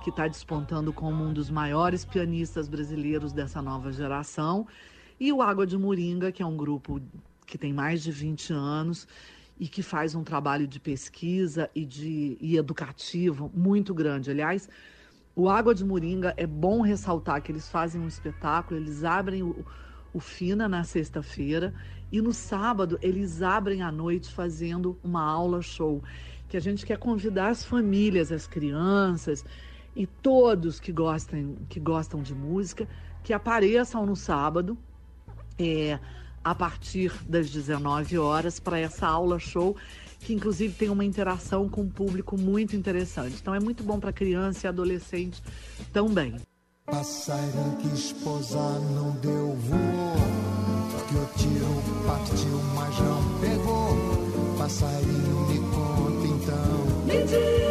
que 0.03 0.09
está 0.09 0.27
despontando 0.27 0.93
como 0.93 1.23
um 1.23 1.33
dos 1.33 1.49
maiores 1.49 2.05
pianistas 2.05 2.67
brasileiros 2.67 3.33
dessa 3.33 3.62
nova 3.62 3.91
geração. 3.91 4.67
E 5.19 5.31
o 5.33 5.41
Água 5.41 5.67
de 5.67 5.77
Moringa, 5.77 6.31
que 6.31 6.41
é 6.41 6.45
um 6.45 6.55
grupo 6.55 7.01
que 7.45 7.57
tem 7.57 7.73
mais 7.73 8.01
de 8.01 8.12
20 8.12 8.53
anos 8.53 9.07
e 9.59 9.67
que 9.67 9.83
faz 9.83 10.15
um 10.15 10.23
trabalho 10.23 10.65
de 10.65 10.79
pesquisa 10.79 11.69
e, 11.75 11.85
de, 11.85 12.38
e 12.39 12.55
educativo 12.55 13.51
muito 13.53 13.93
grande. 13.93 14.31
Aliás, 14.31 14.69
o 15.35 15.49
Água 15.49 15.75
de 15.75 15.83
Moringa 15.83 16.33
é 16.38 16.47
bom 16.47 16.81
ressaltar 16.81 17.41
que 17.41 17.51
eles 17.51 17.67
fazem 17.67 17.99
um 17.99 18.07
espetáculo, 18.07 18.79
eles 18.79 19.03
abrem 19.03 19.43
o, 19.43 19.65
o 20.13 20.19
FINA 20.19 20.69
na 20.69 20.85
sexta-feira 20.85 21.73
e 22.12 22.21
no 22.21 22.33
sábado 22.33 22.97
eles 23.01 23.41
abrem 23.41 23.81
à 23.81 23.91
noite 23.91 24.31
fazendo 24.31 24.97
uma 25.03 25.23
aula 25.23 25.62
show. 25.62 26.01
Que 26.47 26.55
a 26.55 26.62
gente 26.62 26.85
quer 26.85 26.97
convidar 26.97 27.49
as 27.49 27.63
famílias, 27.63 28.31
as 28.31 28.47
crianças 28.47 29.43
e 29.99 30.07
todos 30.07 30.79
que 30.79 30.93
gostem, 30.93 31.57
que 31.67 31.77
gostam 31.77 32.23
de 32.23 32.33
música, 32.33 32.88
que 33.21 33.33
apareçam 33.33 34.05
no 34.05 34.15
sábado. 34.15 34.77
É, 35.59 35.99
a 36.41 36.55
partir 36.55 37.12
das 37.27 37.49
19 37.49 38.17
horas 38.17 38.62
para 38.62 38.79
essa 38.79 39.05
aula 39.05 39.38
show, 39.38 39.75
que 40.21 40.33
inclusive 40.33 40.73
tem 40.73 40.88
uma 40.88 41.03
interação 41.03 41.67
com 41.67 41.81
o 41.81 41.89
público 41.89 42.38
muito 42.38 42.77
interessante. 42.77 43.35
Então 43.41 43.53
é 43.53 43.59
muito 43.59 43.83
bom 43.83 43.99
para 43.99 44.13
criança 44.13 44.65
e 44.65 44.69
adolescente 44.69 45.43
também. 45.91 46.35
Passarinho 46.85 47.75
que 47.81 47.88
esposar 47.89 48.79
não 48.95 49.12
deu 49.17 49.53
voou, 49.53 50.15
que 51.09 51.15
o 51.15 51.25
tiro 51.35 52.07
partiu, 52.07 52.57
mas 52.73 52.99
não 52.99 53.39
pegou. 53.41 54.57
Passarinho 54.57 55.47
me 55.49 55.59
conta 55.59 56.25
então. 56.25 57.05
Me 57.05 57.23
diz 57.25 57.68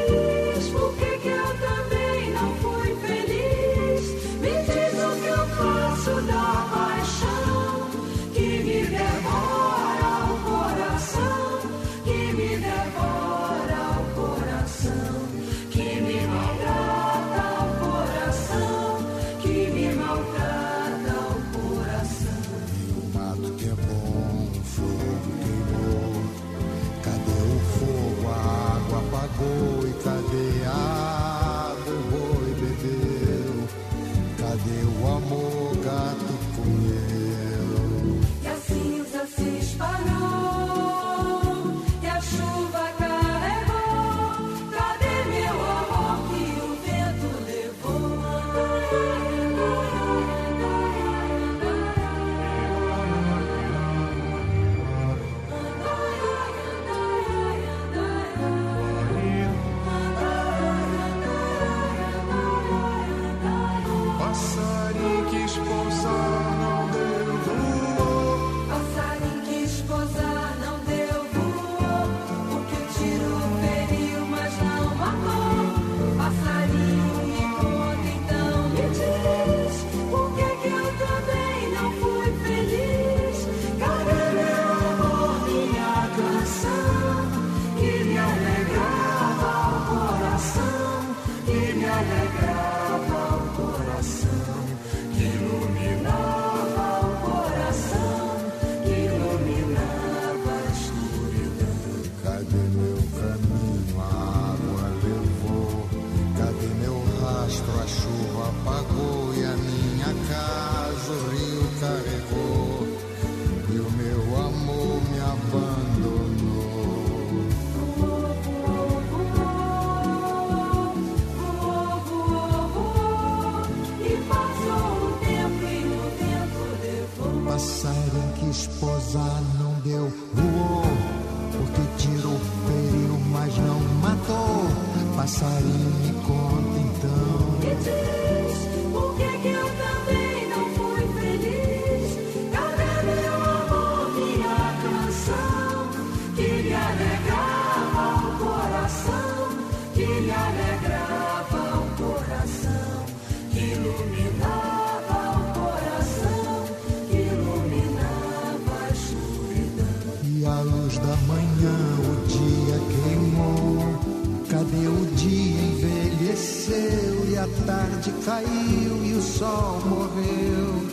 caiu 168.28 169.06
e 169.06 169.14
o 169.14 169.22
sol 169.22 169.80
morreu 169.86 170.86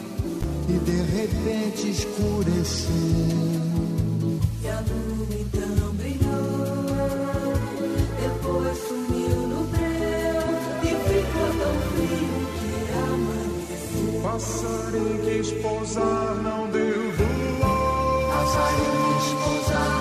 e 0.69 0.77
de 0.79 1.01
repente 1.17 1.89
escureceu. 1.89 2.95
E 4.63 4.67
a 4.69 4.79
lua 4.79 5.27
então 5.31 5.93
brilhou, 5.95 7.53
depois 8.21 8.77
sumiu 8.87 9.35
no 9.51 9.61
breu 9.65 10.45
e 10.81 10.91
ficou 11.09 11.49
tão 11.59 11.75
frio 11.91 12.39
que 12.55 12.71
amanheceu. 13.11 14.21
Passarinho 14.23 15.19
que 15.25 15.35
esposar 15.41 16.35
não 16.41 16.69
deu 16.69 17.11
voou. 17.17 18.31
Passarinho 18.31 19.01
que 19.11 19.25
esposar 19.25 19.94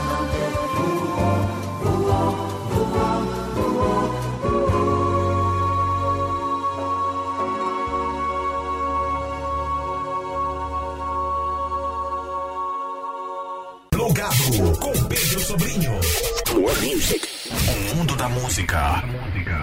da 18.24 18.28
música 18.30 19.02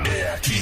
é 0.08 0.34
aqui. 0.36 0.60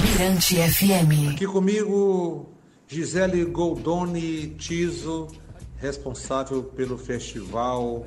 Mirante 0.00 0.56
FM. 0.56 1.34
Aqui 1.34 1.46
comigo, 1.46 2.48
Gisele 2.88 3.44
Goldoni 3.44 4.54
Tiso, 4.56 5.28
responsável 5.76 6.62
pelo 6.62 6.96
Festival 6.96 8.06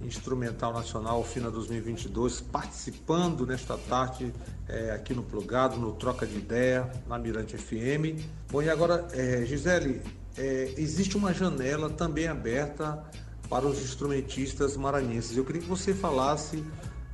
Instrumental 0.00 0.72
Nacional 0.72 1.22
FINA 1.22 1.50
2022, 1.50 2.40
participando 2.40 3.46
nesta 3.46 3.76
tarde 3.76 4.32
é, 4.66 4.90
aqui 4.92 5.12
no 5.12 5.22
Plugado, 5.22 5.76
no 5.76 5.92
Troca 5.92 6.26
de 6.26 6.38
Ideia, 6.38 6.90
na 7.06 7.18
Mirante 7.18 7.58
FM. 7.58 8.24
Bom, 8.50 8.62
e 8.62 8.70
agora, 8.70 9.06
é, 9.12 9.44
Gisele, 9.44 10.00
é, 10.38 10.72
existe 10.78 11.14
uma 11.14 11.34
janela 11.34 11.90
também 11.90 12.26
aberta 12.26 13.04
para 13.50 13.66
os 13.66 13.82
instrumentistas 13.82 14.78
maranhenses. 14.78 15.36
Eu 15.36 15.44
queria 15.44 15.60
que 15.60 15.68
você 15.68 15.92
falasse 15.92 16.64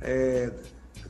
é, 0.01 0.49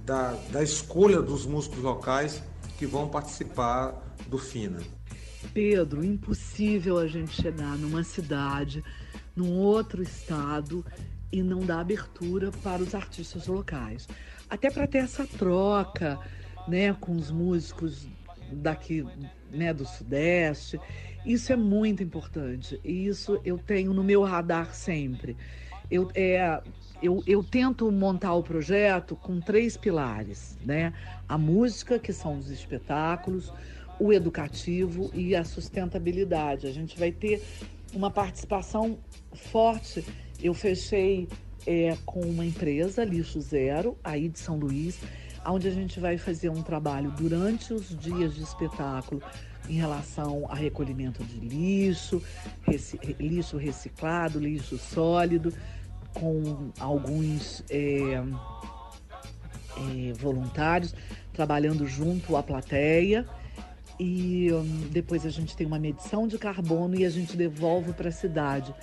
da, 0.04 0.34
da 0.52 0.62
escolha 0.62 1.22
dos 1.22 1.46
músicos 1.46 1.80
locais 1.80 2.44
que 2.78 2.86
vão 2.86 3.08
participar 3.08 3.94
do 4.28 4.38
FINA. 4.38 4.80
Pedro, 5.54 6.04
impossível 6.04 6.98
a 6.98 7.08
gente 7.08 7.42
chegar 7.42 7.78
numa 7.78 8.04
cidade, 8.04 8.84
num 9.36 9.58
outro 9.58 10.02
estado 10.02 10.86
e 11.32 11.42
não 11.42 11.62
dar 11.62 11.80
abertura 11.80 12.52
para 12.64 12.82
os 12.82 12.94
artistas 12.94 13.48
locais. 13.48 14.08
Até 14.50 14.70
para 14.70 14.88
ter 14.88 15.00
essa 15.00 15.26
troca, 15.26 16.20
né, 16.68 16.94
com 16.94 17.16
os 17.16 17.32
músicos 17.32 18.08
daqui, 18.52 19.06
né, 19.52 19.74
do 19.74 19.86
Sudeste. 19.86 20.80
Isso 21.26 21.52
é 21.52 21.56
muito 21.56 22.04
importante. 22.04 22.80
E 22.84 23.08
isso 23.08 23.40
eu 23.44 23.58
tenho 23.58 23.94
no 23.94 24.04
meu 24.04 24.24
radar 24.24 24.74
sempre. 24.74 25.36
Eu, 25.90 26.10
é, 26.14 26.62
eu, 27.04 27.22
eu 27.28 27.44
tento 27.44 27.92
montar 27.92 28.34
o 28.34 28.42
projeto 28.42 29.16
com 29.16 29.42
três 29.42 29.76
pilares, 29.76 30.58
né? 30.66 30.94
A 31.28 31.38
música, 31.38 32.00
que 32.00 32.14
são 32.14 32.38
os 32.38 32.50
espetáculos, 32.50 33.52
o 34.00 34.14
educativo 34.14 35.12
e 35.14 35.36
a 35.36 35.44
sustentabilidade. 35.44 36.66
A 36.66 36.72
gente 36.72 36.98
vai 36.98 37.12
ter 37.12 37.44
uma 37.94 38.10
participação 38.10 38.98
forte. 39.34 40.04
Eu 40.42 40.54
fechei 40.54 41.28
é, 41.68 41.98
com 42.06 42.22
uma 42.22 42.46
empresa, 42.46 43.04
Lixo 43.04 43.42
Zero, 43.42 43.98
aí 44.04 44.30
de 44.30 44.40
São 44.40 44.58
Luís, 44.58 45.00
onde 45.46 45.68
a 45.68 45.72
gente 45.72 46.00
vai 46.00 46.18
fazer 46.18 46.50
um 46.50 46.64
trabalho 46.64 47.12
durante 47.12 47.74
os 47.74 47.90
dias 47.98 48.34
de 48.34 48.44
espetáculo 48.44 49.22
em 49.70 49.76
relação 49.76 50.46
a 50.50 50.56
recolhimento 50.56 51.24
de 51.24 51.40
lixo, 51.40 52.22
reci- 52.64 53.00
lixo 53.20 53.58
reciclado, 53.58 54.40
lixo 54.40 54.78
sólido, 54.78 55.54
com 56.14 56.72
alguns 56.80 57.64
é, 57.70 58.24
é, 59.78 60.14
voluntários 60.14 60.96
trabalhando 61.34 61.88
junto 61.88 62.38
à 62.38 62.44
plateia. 62.44 63.28
E 64.00 64.52
hum, 64.52 64.88
depois 64.92 65.26
a 65.26 65.30
gente 65.30 65.56
tem 65.56 65.68
uma 65.68 65.80
medição 65.80 66.28
de 66.28 66.38
carbono 66.38 66.96
e 66.96 67.06
a 67.06 67.10
gente 67.10 67.38
devolve 67.38 67.94
para 67.94 68.10
a 68.10 68.12
cidade 68.12 68.74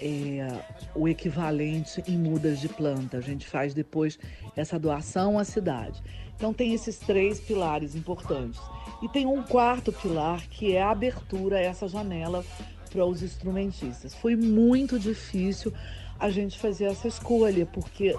é, 0.00 0.46
o 0.94 1.08
equivalente 1.08 2.02
em 2.06 2.16
mudas 2.16 2.60
de 2.60 2.68
planta. 2.68 3.16
A 3.16 3.20
gente 3.20 3.46
faz 3.46 3.74
depois 3.74 4.18
essa 4.56 4.78
doação 4.78 5.38
à 5.38 5.44
cidade. 5.44 6.02
Então 6.36 6.52
tem 6.52 6.72
esses 6.72 6.98
três 6.98 7.40
pilares 7.40 7.94
importantes. 7.94 8.60
E 9.02 9.08
tem 9.08 9.26
um 9.26 9.42
quarto 9.42 9.92
pilar 9.92 10.46
que 10.48 10.74
é 10.74 10.82
a 10.82 10.90
abertura 10.90 11.60
essa 11.60 11.88
janela 11.88 12.44
para 12.90 13.04
os 13.04 13.22
instrumentistas. 13.22 14.14
Foi 14.14 14.36
muito 14.36 14.98
difícil 14.98 15.72
a 16.18 16.30
gente 16.30 16.58
fazer 16.58 16.84
essa 16.86 17.06
escolha, 17.06 17.64
porque 17.66 18.16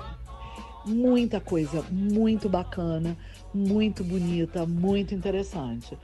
muita 0.85 1.39
coisa 1.39 1.81
muito 1.91 2.47
bacana, 2.47 3.17
muito 3.53 4.03
bonita, 4.03 4.65
muito 4.65 5.13
interessante. 5.13 5.97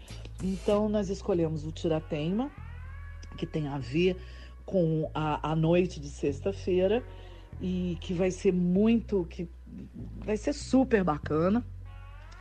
Então 0.43 0.89
nós 0.89 1.10
escolhemos 1.10 1.65
o 1.65 1.71
Tirateima, 1.71 2.51
que 3.38 3.45
tem 3.45 3.67
a 3.67 3.77
ver 3.77 4.17
com 4.65 5.10
a, 5.13 5.51
a 5.51 5.55
noite 5.55 5.99
de 5.99 6.10
sexta-feira 6.10 7.03
e 7.62 7.97
que 8.01 8.13
vai 8.13 8.31
ser 8.31 8.51
muito, 8.51 9.25
que 9.29 9.47
vai 10.17 10.36
ser 10.38 10.53
super 10.53 11.03
bacana. 11.03 11.65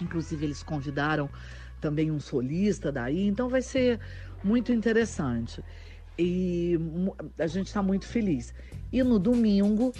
Inclusive 0.00 0.44
eles 0.44 0.62
convidaram 0.62 1.30
também 1.80 2.10
um 2.10 2.18
solista 2.18 2.90
daí, 2.90 3.26
então 3.26 3.48
vai 3.48 3.62
ser 3.62 4.00
muito 4.42 4.72
interessante. 4.72 5.62
E 6.18 6.78
a 7.38 7.46
gente 7.46 7.66
está 7.66 7.82
muito 7.82 8.06
feliz. 8.06 8.54
E 8.92 9.02
no 9.02 9.18
domingo 9.18 9.92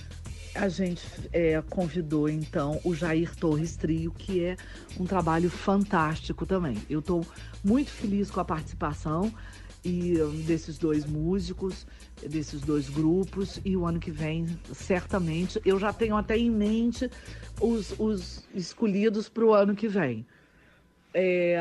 a 0.55 0.68
gente 0.68 1.05
é, 1.33 1.61
convidou 1.68 2.29
então 2.29 2.81
o 2.85 2.94
Jair 2.94 3.35
Torres 3.35 3.77
Trio, 3.77 4.12
que 4.12 4.44
é 4.44 4.57
um 4.98 5.05
trabalho 5.05 5.50
fantástico 5.50 6.46
também. 6.46 6.77
Eu 6.88 7.00
estou 7.00 7.27
muito 7.62 7.90
feliz 7.90 8.31
com 8.31 8.40
a 8.40 8.44
participação 8.44 9.33
e 9.85 10.14
desses 10.46 10.79
dois 10.79 11.05
músicos, 11.05 11.87
desses 12.22 12.61
dois 12.62 12.88
grupos, 12.88 13.61
e 13.64 13.77
o 13.77 13.85
ano 13.85 14.00
que 14.00 14.11
vem, 14.11 14.46
certamente, 14.72 15.61
eu 15.64 15.79
já 15.79 15.92
tenho 15.92 16.16
até 16.16 16.38
em 16.38 16.50
mente 16.50 17.11
os, 17.61 17.94
os 17.98 18.48
escolhidos 18.55 19.29
para 19.29 19.44
o 19.44 19.53
ano 19.53 19.74
que 19.74 19.88
vem. 19.88 20.27
É, 21.12 21.59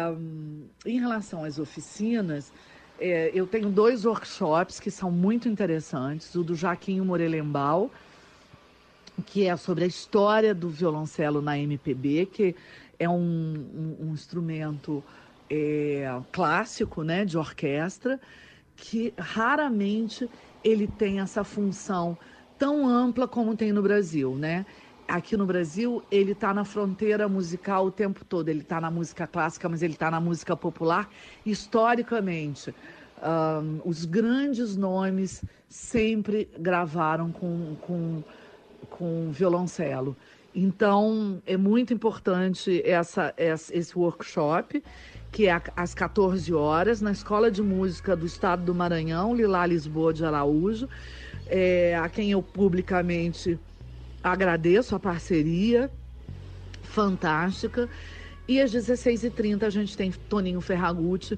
em 0.85 0.99
relação 0.99 1.43
às 1.43 1.59
oficinas, 1.59 2.51
é, 2.99 3.31
eu 3.33 3.45
tenho 3.47 3.69
dois 3.69 4.05
workshops 4.05 4.79
que 4.79 4.91
são 4.91 5.11
muito 5.11 5.49
interessantes. 5.49 6.33
O 6.35 6.43
do 6.43 6.55
Jaquinho 6.55 7.03
Morelembal, 7.03 7.91
que 9.25 9.45
é 9.45 9.55
sobre 9.55 9.83
a 9.83 9.87
história 9.87 10.53
do 10.53 10.69
violoncelo 10.69 11.41
na 11.41 11.57
MPB, 11.57 12.25
que 12.27 12.55
é 12.99 13.07
um, 13.09 13.15
um- 14.01 14.07
um 14.07 14.13
instrumento 14.13 15.03
é, 15.49 16.07
clássico, 16.31 17.03
né, 17.03 17.25
de 17.25 17.37
orquestra, 17.37 18.19
que 18.75 19.13
raramente 19.19 20.27
ele 20.63 20.87
tem 20.87 21.19
essa 21.19 21.43
função 21.43 22.17
tão 22.57 22.87
ampla 22.87 23.27
como 23.27 23.55
tem 23.55 23.71
no 23.71 23.81
Brasil, 23.83 24.35
né? 24.35 24.65
Aqui 25.13 25.37
no 25.37 25.45
Brasil, 25.45 26.01
ele 26.09 26.31
está 26.31 26.51
na 26.55 26.65
fronteira 26.65 27.29
musical 27.29 27.85
o 27.85 27.91
tempo 27.91 28.25
todo. 28.25 28.49
Ele 28.49 28.61
está 28.61 28.81
na 28.81 28.89
música 28.89 29.27
clássica, 29.27 29.69
mas 29.69 29.83
ele 29.83 29.93
está 29.93 30.09
na 30.09 30.19
música 30.19 30.57
popular. 30.57 31.07
Historicamente, 31.45 32.73
ahn, 33.21 33.79
os 33.85 34.05
grandes 34.05 34.75
nomes 34.75 35.45
sempre 35.69 36.49
gravaram 36.57 37.31
com, 37.31 37.75
com, 37.79 38.23
com 38.89 39.29
violoncelo. 39.31 40.17
Então, 40.55 41.39
é 41.45 41.57
muito 41.57 41.93
importante 41.93 42.81
essa, 42.83 43.35
essa- 43.37 43.71
esse 43.77 43.95
workshop, 43.95 44.83
que 45.31 45.47
é 45.47 45.61
às 45.75 45.93
14 45.93 46.51
horas, 46.55 47.01
na 47.01 47.11
Escola 47.11 47.51
de 47.51 47.61
Música 47.61 48.15
do 48.15 48.25
Estado 48.25 48.63
do 48.65 48.73
Maranhão, 48.73 49.35
Lilá 49.35 49.63
Lisboa 49.67 50.11
de 50.11 50.25
Araújo, 50.25 50.89
é, 51.45 51.95
a 52.01 52.09
quem 52.09 52.31
eu 52.31 52.41
publicamente 52.41 53.59
agradeço 54.23 54.95
a 54.95 54.99
parceria 54.99 55.91
fantástica. 56.81 57.89
E 58.47 58.61
às 58.61 58.71
16h30 58.71 59.63
a 59.63 59.69
gente 59.69 59.95
tem 59.97 60.11
Toninho 60.11 60.61
Ferragutti, 60.61 61.37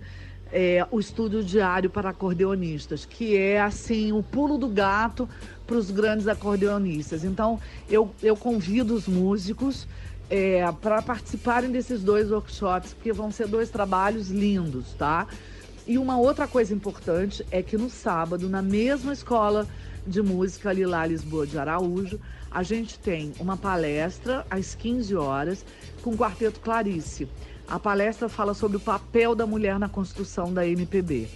é, 0.51 0.85
o 0.91 0.99
estúdio 0.99 1.43
diário 1.43 1.89
para 1.89 2.09
acordeonistas, 2.11 3.05
que 3.05 3.35
é 3.35 3.59
assim 3.59 4.11
o 4.11 4.21
pulo 4.21 4.57
do 4.57 4.67
gato 4.67 5.27
para 5.65 5.75
os 5.75 5.89
grandes 5.89 6.27
acordeonistas. 6.27 7.23
Então 7.23 7.59
eu, 7.89 8.13
eu 8.21 8.35
convido 8.35 8.93
os 8.93 9.07
músicos 9.07 9.87
é, 10.29 10.71
para 10.81 11.01
participarem 11.01 11.71
desses 11.71 12.01
dois 12.01 12.31
workshops, 12.31 12.93
porque 12.93 13.11
vão 13.11 13.31
ser 13.31 13.47
dois 13.47 13.69
trabalhos 13.69 14.29
lindos, 14.29 14.93
tá? 14.93 15.27
E 15.87 15.97
uma 15.97 16.17
outra 16.17 16.47
coisa 16.47 16.73
importante 16.73 17.45
é 17.51 17.61
que 17.61 17.77
no 17.77 17.89
sábado, 17.89 18.49
na 18.49 18.61
mesma 18.61 19.13
escola 19.13 19.67
de 20.05 20.21
música 20.21 20.73
Lilá 20.73 21.05
Lisboa 21.05 21.45
de 21.45 21.57
Araújo, 21.57 22.19
a 22.55 22.63
gente 22.63 22.97
tem 22.97 23.33
uma 23.37 23.57
palestra 23.57 24.47
às 24.49 24.73
15 24.75 25.13
horas 25.13 25.65
com 26.01 26.11
o 26.11 26.17
Quarteto 26.17 26.61
Clarice. 26.61 27.27
A 27.67 27.77
palestra 27.77 28.29
fala 28.29 28.53
sobre 28.53 28.77
o 28.77 28.79
papel 28.79 29.35
da 29.35 29.45
mulher 29.45 29.77
na 29.77 29.89
construção 29.89 30.53
da 30.53 30.65
MPB. 30.65 31.27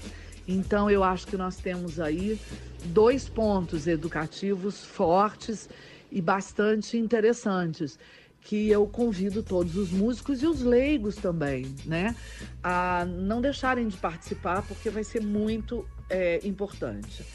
Então 0.48 0.90
eu 0.90 1.04
acho 1.04 1.28
que 1.28 1.36
nós 1.36 1.58
temos 1.58 2.00
aí 2.00 2.40
dois 2.86 3.28
pontos 3.28 3.86
educativos 3.86 4.82
fortes 4.82 5.68
e 6.10 6.22
bastante 6.22 6.98
interessantes 6.98 8.00
que 8.40 8.70
eu 8.70 8.88
convido 8.88 9.44
todos 9.44 9.76
os 9.76 9.92
músicos 9.92 10.42
e 10.42 10.48
os 10.48 10.62
leigos 10.62 11.18
também, 11.18 11.76
né, 11.86 12.16
a 12.64 13.06
não 13.06 13.42
deixarem 13.42 13.90
de 13.90 13.98
participar 13.98 14.62
porque 14.62 14.90
vai 14.90 15.04
ser 15.04 15.22
muito 15.22 15.86
é, 16.10 16.40
importante. 16.48 17.26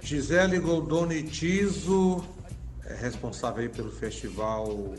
Gisele 0.00 0.60
Goldoni 0.60 1.24
Tiso, 1.24 2.24
é 2.88 2.94
responsável 2.94 3.68
pelo 3.70 3.90
festival, 3.90 4.94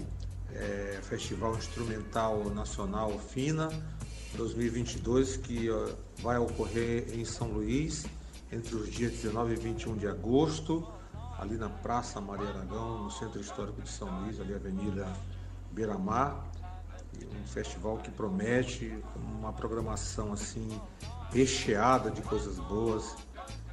é, 0.54 1.00
festival 1.04 1.56
Instrumental 1.56 2.50
Nacional 2.50 3.18
FINA 3.18 3.70
2022, 4.36 5.38
que 5.38 5.68
vai 6.22 6.38
ocorrer 6.38 7.18
em 7.18 7.24
São 7.24 7.48
Luís 7.48 8.06
entre 8.52 8.76
os 8.76 8.90
dias 8.90 9.12
19 9.14 9.54
e 9.54 9.56
21 9.56 9.98
de 9.98 10.08
agosto. 10.08 10.88
ali 11.40 11.56
na 11.56 11.70
Praça 11.70 12.20
Maria 12.20 12.50
Aragão, 12.50 13.04
no 13.04 13.12
Centro 13.12 13.40
Histórico 13.40 13.80
de 13.82 13.90
São 13.90 14.10
Luís, 14.22 14.40
ali 14.40 14.56
Avenida 14.56 15.08
Beira-Mar. 15.72 16.46
Um 17.44 17.48
festival 17.48 17.98
que 17.98 18.12
promete 18.12 19.04
uma 19.16 19.54
programação 19.54 20.34
assim 20.34 20.68
recheada 21.32 22.10
de 22.10 22.22
coisas 22.22 22.58
boas 22.58 23.16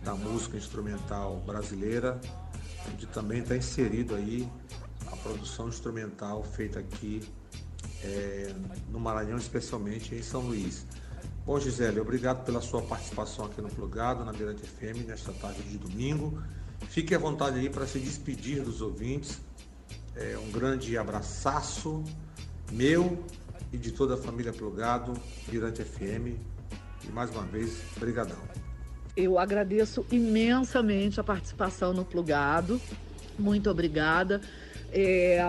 da 0.02 0.14
música 0.14 0.56
instrumental 0.56 1.42
brasileira, 1.46 2.20
onde 2.93 3.07
também 3.07 3.41
está 3.41 3.57
inserido 3.57 4.14
aí 4.14 4.49
a 5.07 5.16
produção 5.16 5.68
instrumental 5.68 6.43
feita 6.43 6.80
aqui 6.80 7.22
é, 8.03 8.55
no 8.91 9.01
Maranhão, 9.01 9.39
especialmente 9.39 10.14
em 10.14 10.22
São 10.22 10.43
Luís. 10.43 10.87
Bom, 11.47 11.59
Gisele, 11.61 12.01
obrigado 12.01 12.45
pela 12.45 12.61
sua 12.61 12.82
participação 12.82 13.47
aqui 13.47 13.61
no 13.61 13.68
Plugado, 13.68 14.24
na 14.24 14.32
Mirante 14.32 14.62
FM, 14.62 15.07
nesta 15.07 15.32
tarde 15.32 15.62
de 15.62 15.76
domingo. 15.76 16.43
Fique 16.89 17.14
à 17.14 17.18
vontade 17.18 17.59
aí 17.59 17.68
para 17.68 17.87
se 17.87 17.99
despedir 17.99 18.62
dos 18.62 18.80
ouvintes. 18.80 19.41
É, 20.16 20.39
um 20.39 20.51
grande 20.51 20.97
abraçaço 20.97 22.03
meu 22.72 23.24
e 23.72 23.76
de 23.76 23.93
toda 23.93 24.14
a 24.14 24.16
família 24.16 24.53
Plugado, 24.53 25.12
Mirante 25.49 25.85
FM. 25.85 26.39
E 27.05 27.12
mais 27.12 27.30
uma 27.30 27.43
vez, 27.43 27.76
brigadão. 27.99 28.39
Eu 29.16 29.38
agradeço 29.38 30.04
imensamente 30.10 31.20
a 31.20 31.24
participação 31.24 31.92
no 31.92 32.04
Plugado. 32.04 32.80
Muito 33.38 33.70
obrigada. 33.70 34.40
É, 34.92 35.40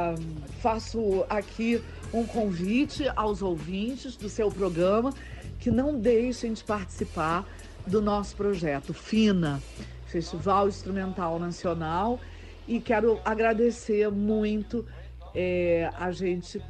faço 0.62 1.26
aqui 1.28 1.82
um 2.14 2.26
convite 2.26 3.10
aos 3.16 3.42
ouvintes 3.42 4.16
do 4.16 4.30
seu 4.30 4.52
programa 4.52 5.12
que 5.60 5.72
não 5.72 6.00
deixem 6.00 6.54
de 6.54 6.64
participar 6.64 7.44
do 7.88 8.02
nosso 8.02 8.36
projeto 8.36 8.94
FINA, 8.94 9.62
Festival 10.08 10.68
Instrumental 10.68 11.40
Nacional, 11.40 12.20
e 12.68 12.80
quero 12.80 13.20
agradecer 13.26 14.10
muito 14.12 14.86
é, 15.34 15.90
a 16.00 16.12
gente 16.12 16.62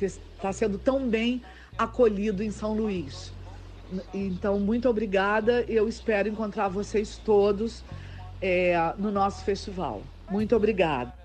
está 0.00 0.52
sendo 0.52 0.78
tão 0.78 1.08
bem 1.08 1.42
acolhido 1.78 2.42
em 2.42 2.50
São 2.50 2.74
Luís. 2.74 3.32
Então, 4.12 4.58
muito 4.58 4.88
obrigada. 4.88 5.64
Eu 5.68 5.88
espero 5.88 6.28
encontrar 6.28 6.68
vocês 6.68 7.16
todos 7.16 7.84
é, 8.40 8.74
no 8.98 9.10
nosso 9.10 9.44
festival. 9.44 10.02
Muito 10.30 10.56
obrigada. 10.56 11.21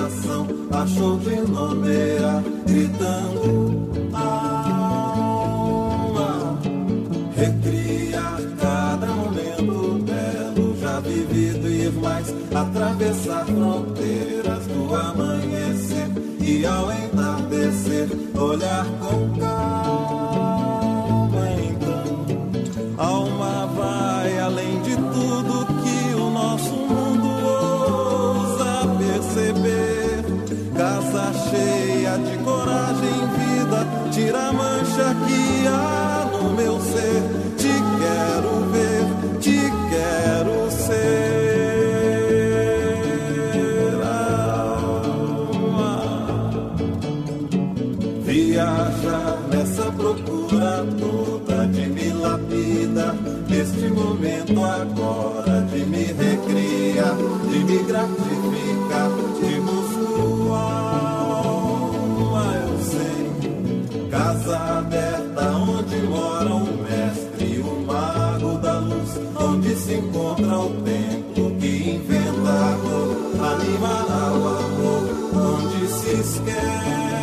Inspiração, 0.00 0.46
achou 0.70 1.18
de 1.18 1.36
nomear, 1.50 2.42
gritando 2.66 3.90
alma, 4.14 5.38
recria 7.36 8.22
cada 8.58 9.06
momento 9.06 10.02
belo, 10.04 10.76
já 10.80 11.00
vivido 11.00 11.68
e 11.68 11.90
mais, 12.00 12.32
atravessar 12.54 13.44
fronteiras 13.44 14.66
do 14.66 14.94
amanhecer 14.94 16.08
e 16.40 16.64
ao 16.64 16.90
entardecer, 16.92 18.08
olhar 18.34 18.86
com 19.00 19.38
calma. 19.38 19.59
Que 35.26 35.66
há 35.68 36.28
no 36.32 36.42
meu 36.54 36.80
ser. 36.80 37.22
Te 37.56 37.74
quero 38.00 38.52
ver, 38.72 39.04
te 39.40 39.60
quero 39.90 40.70
ser. 40.70 41.50
Alma. 44.02 45.94
Viaja 48.24 49.20
nessa 49.50 49.86
procura 49.92 50.84
toda 50.98 51.66
de 51.66 51.86
me 51.86 52.12
lapida 52.12 53.14
Neste 53.48 53.88
momento 53.90 54.64
agora 54.64 55.62
de 55.62 55.84
me 55.84 56.04
recriar 56.04 57.16
De 57.50 57.58
me 57.64 57.82
gratificar, 57.82 58.39
se 69.90 69.96
encontra 69.96 70.58
o 70.58 70.70
templo 70.82 71.56
Que 71.58 71.90
inventa 71.94 72.50
a 72.50 72.78
cor, 72.78 73.16
animará 73.52 74.32
o 74.32 74.48
amor 74.48 75.04
Onde 75.34 75.88
se 75.88 76.12
esquece 76.20 77.19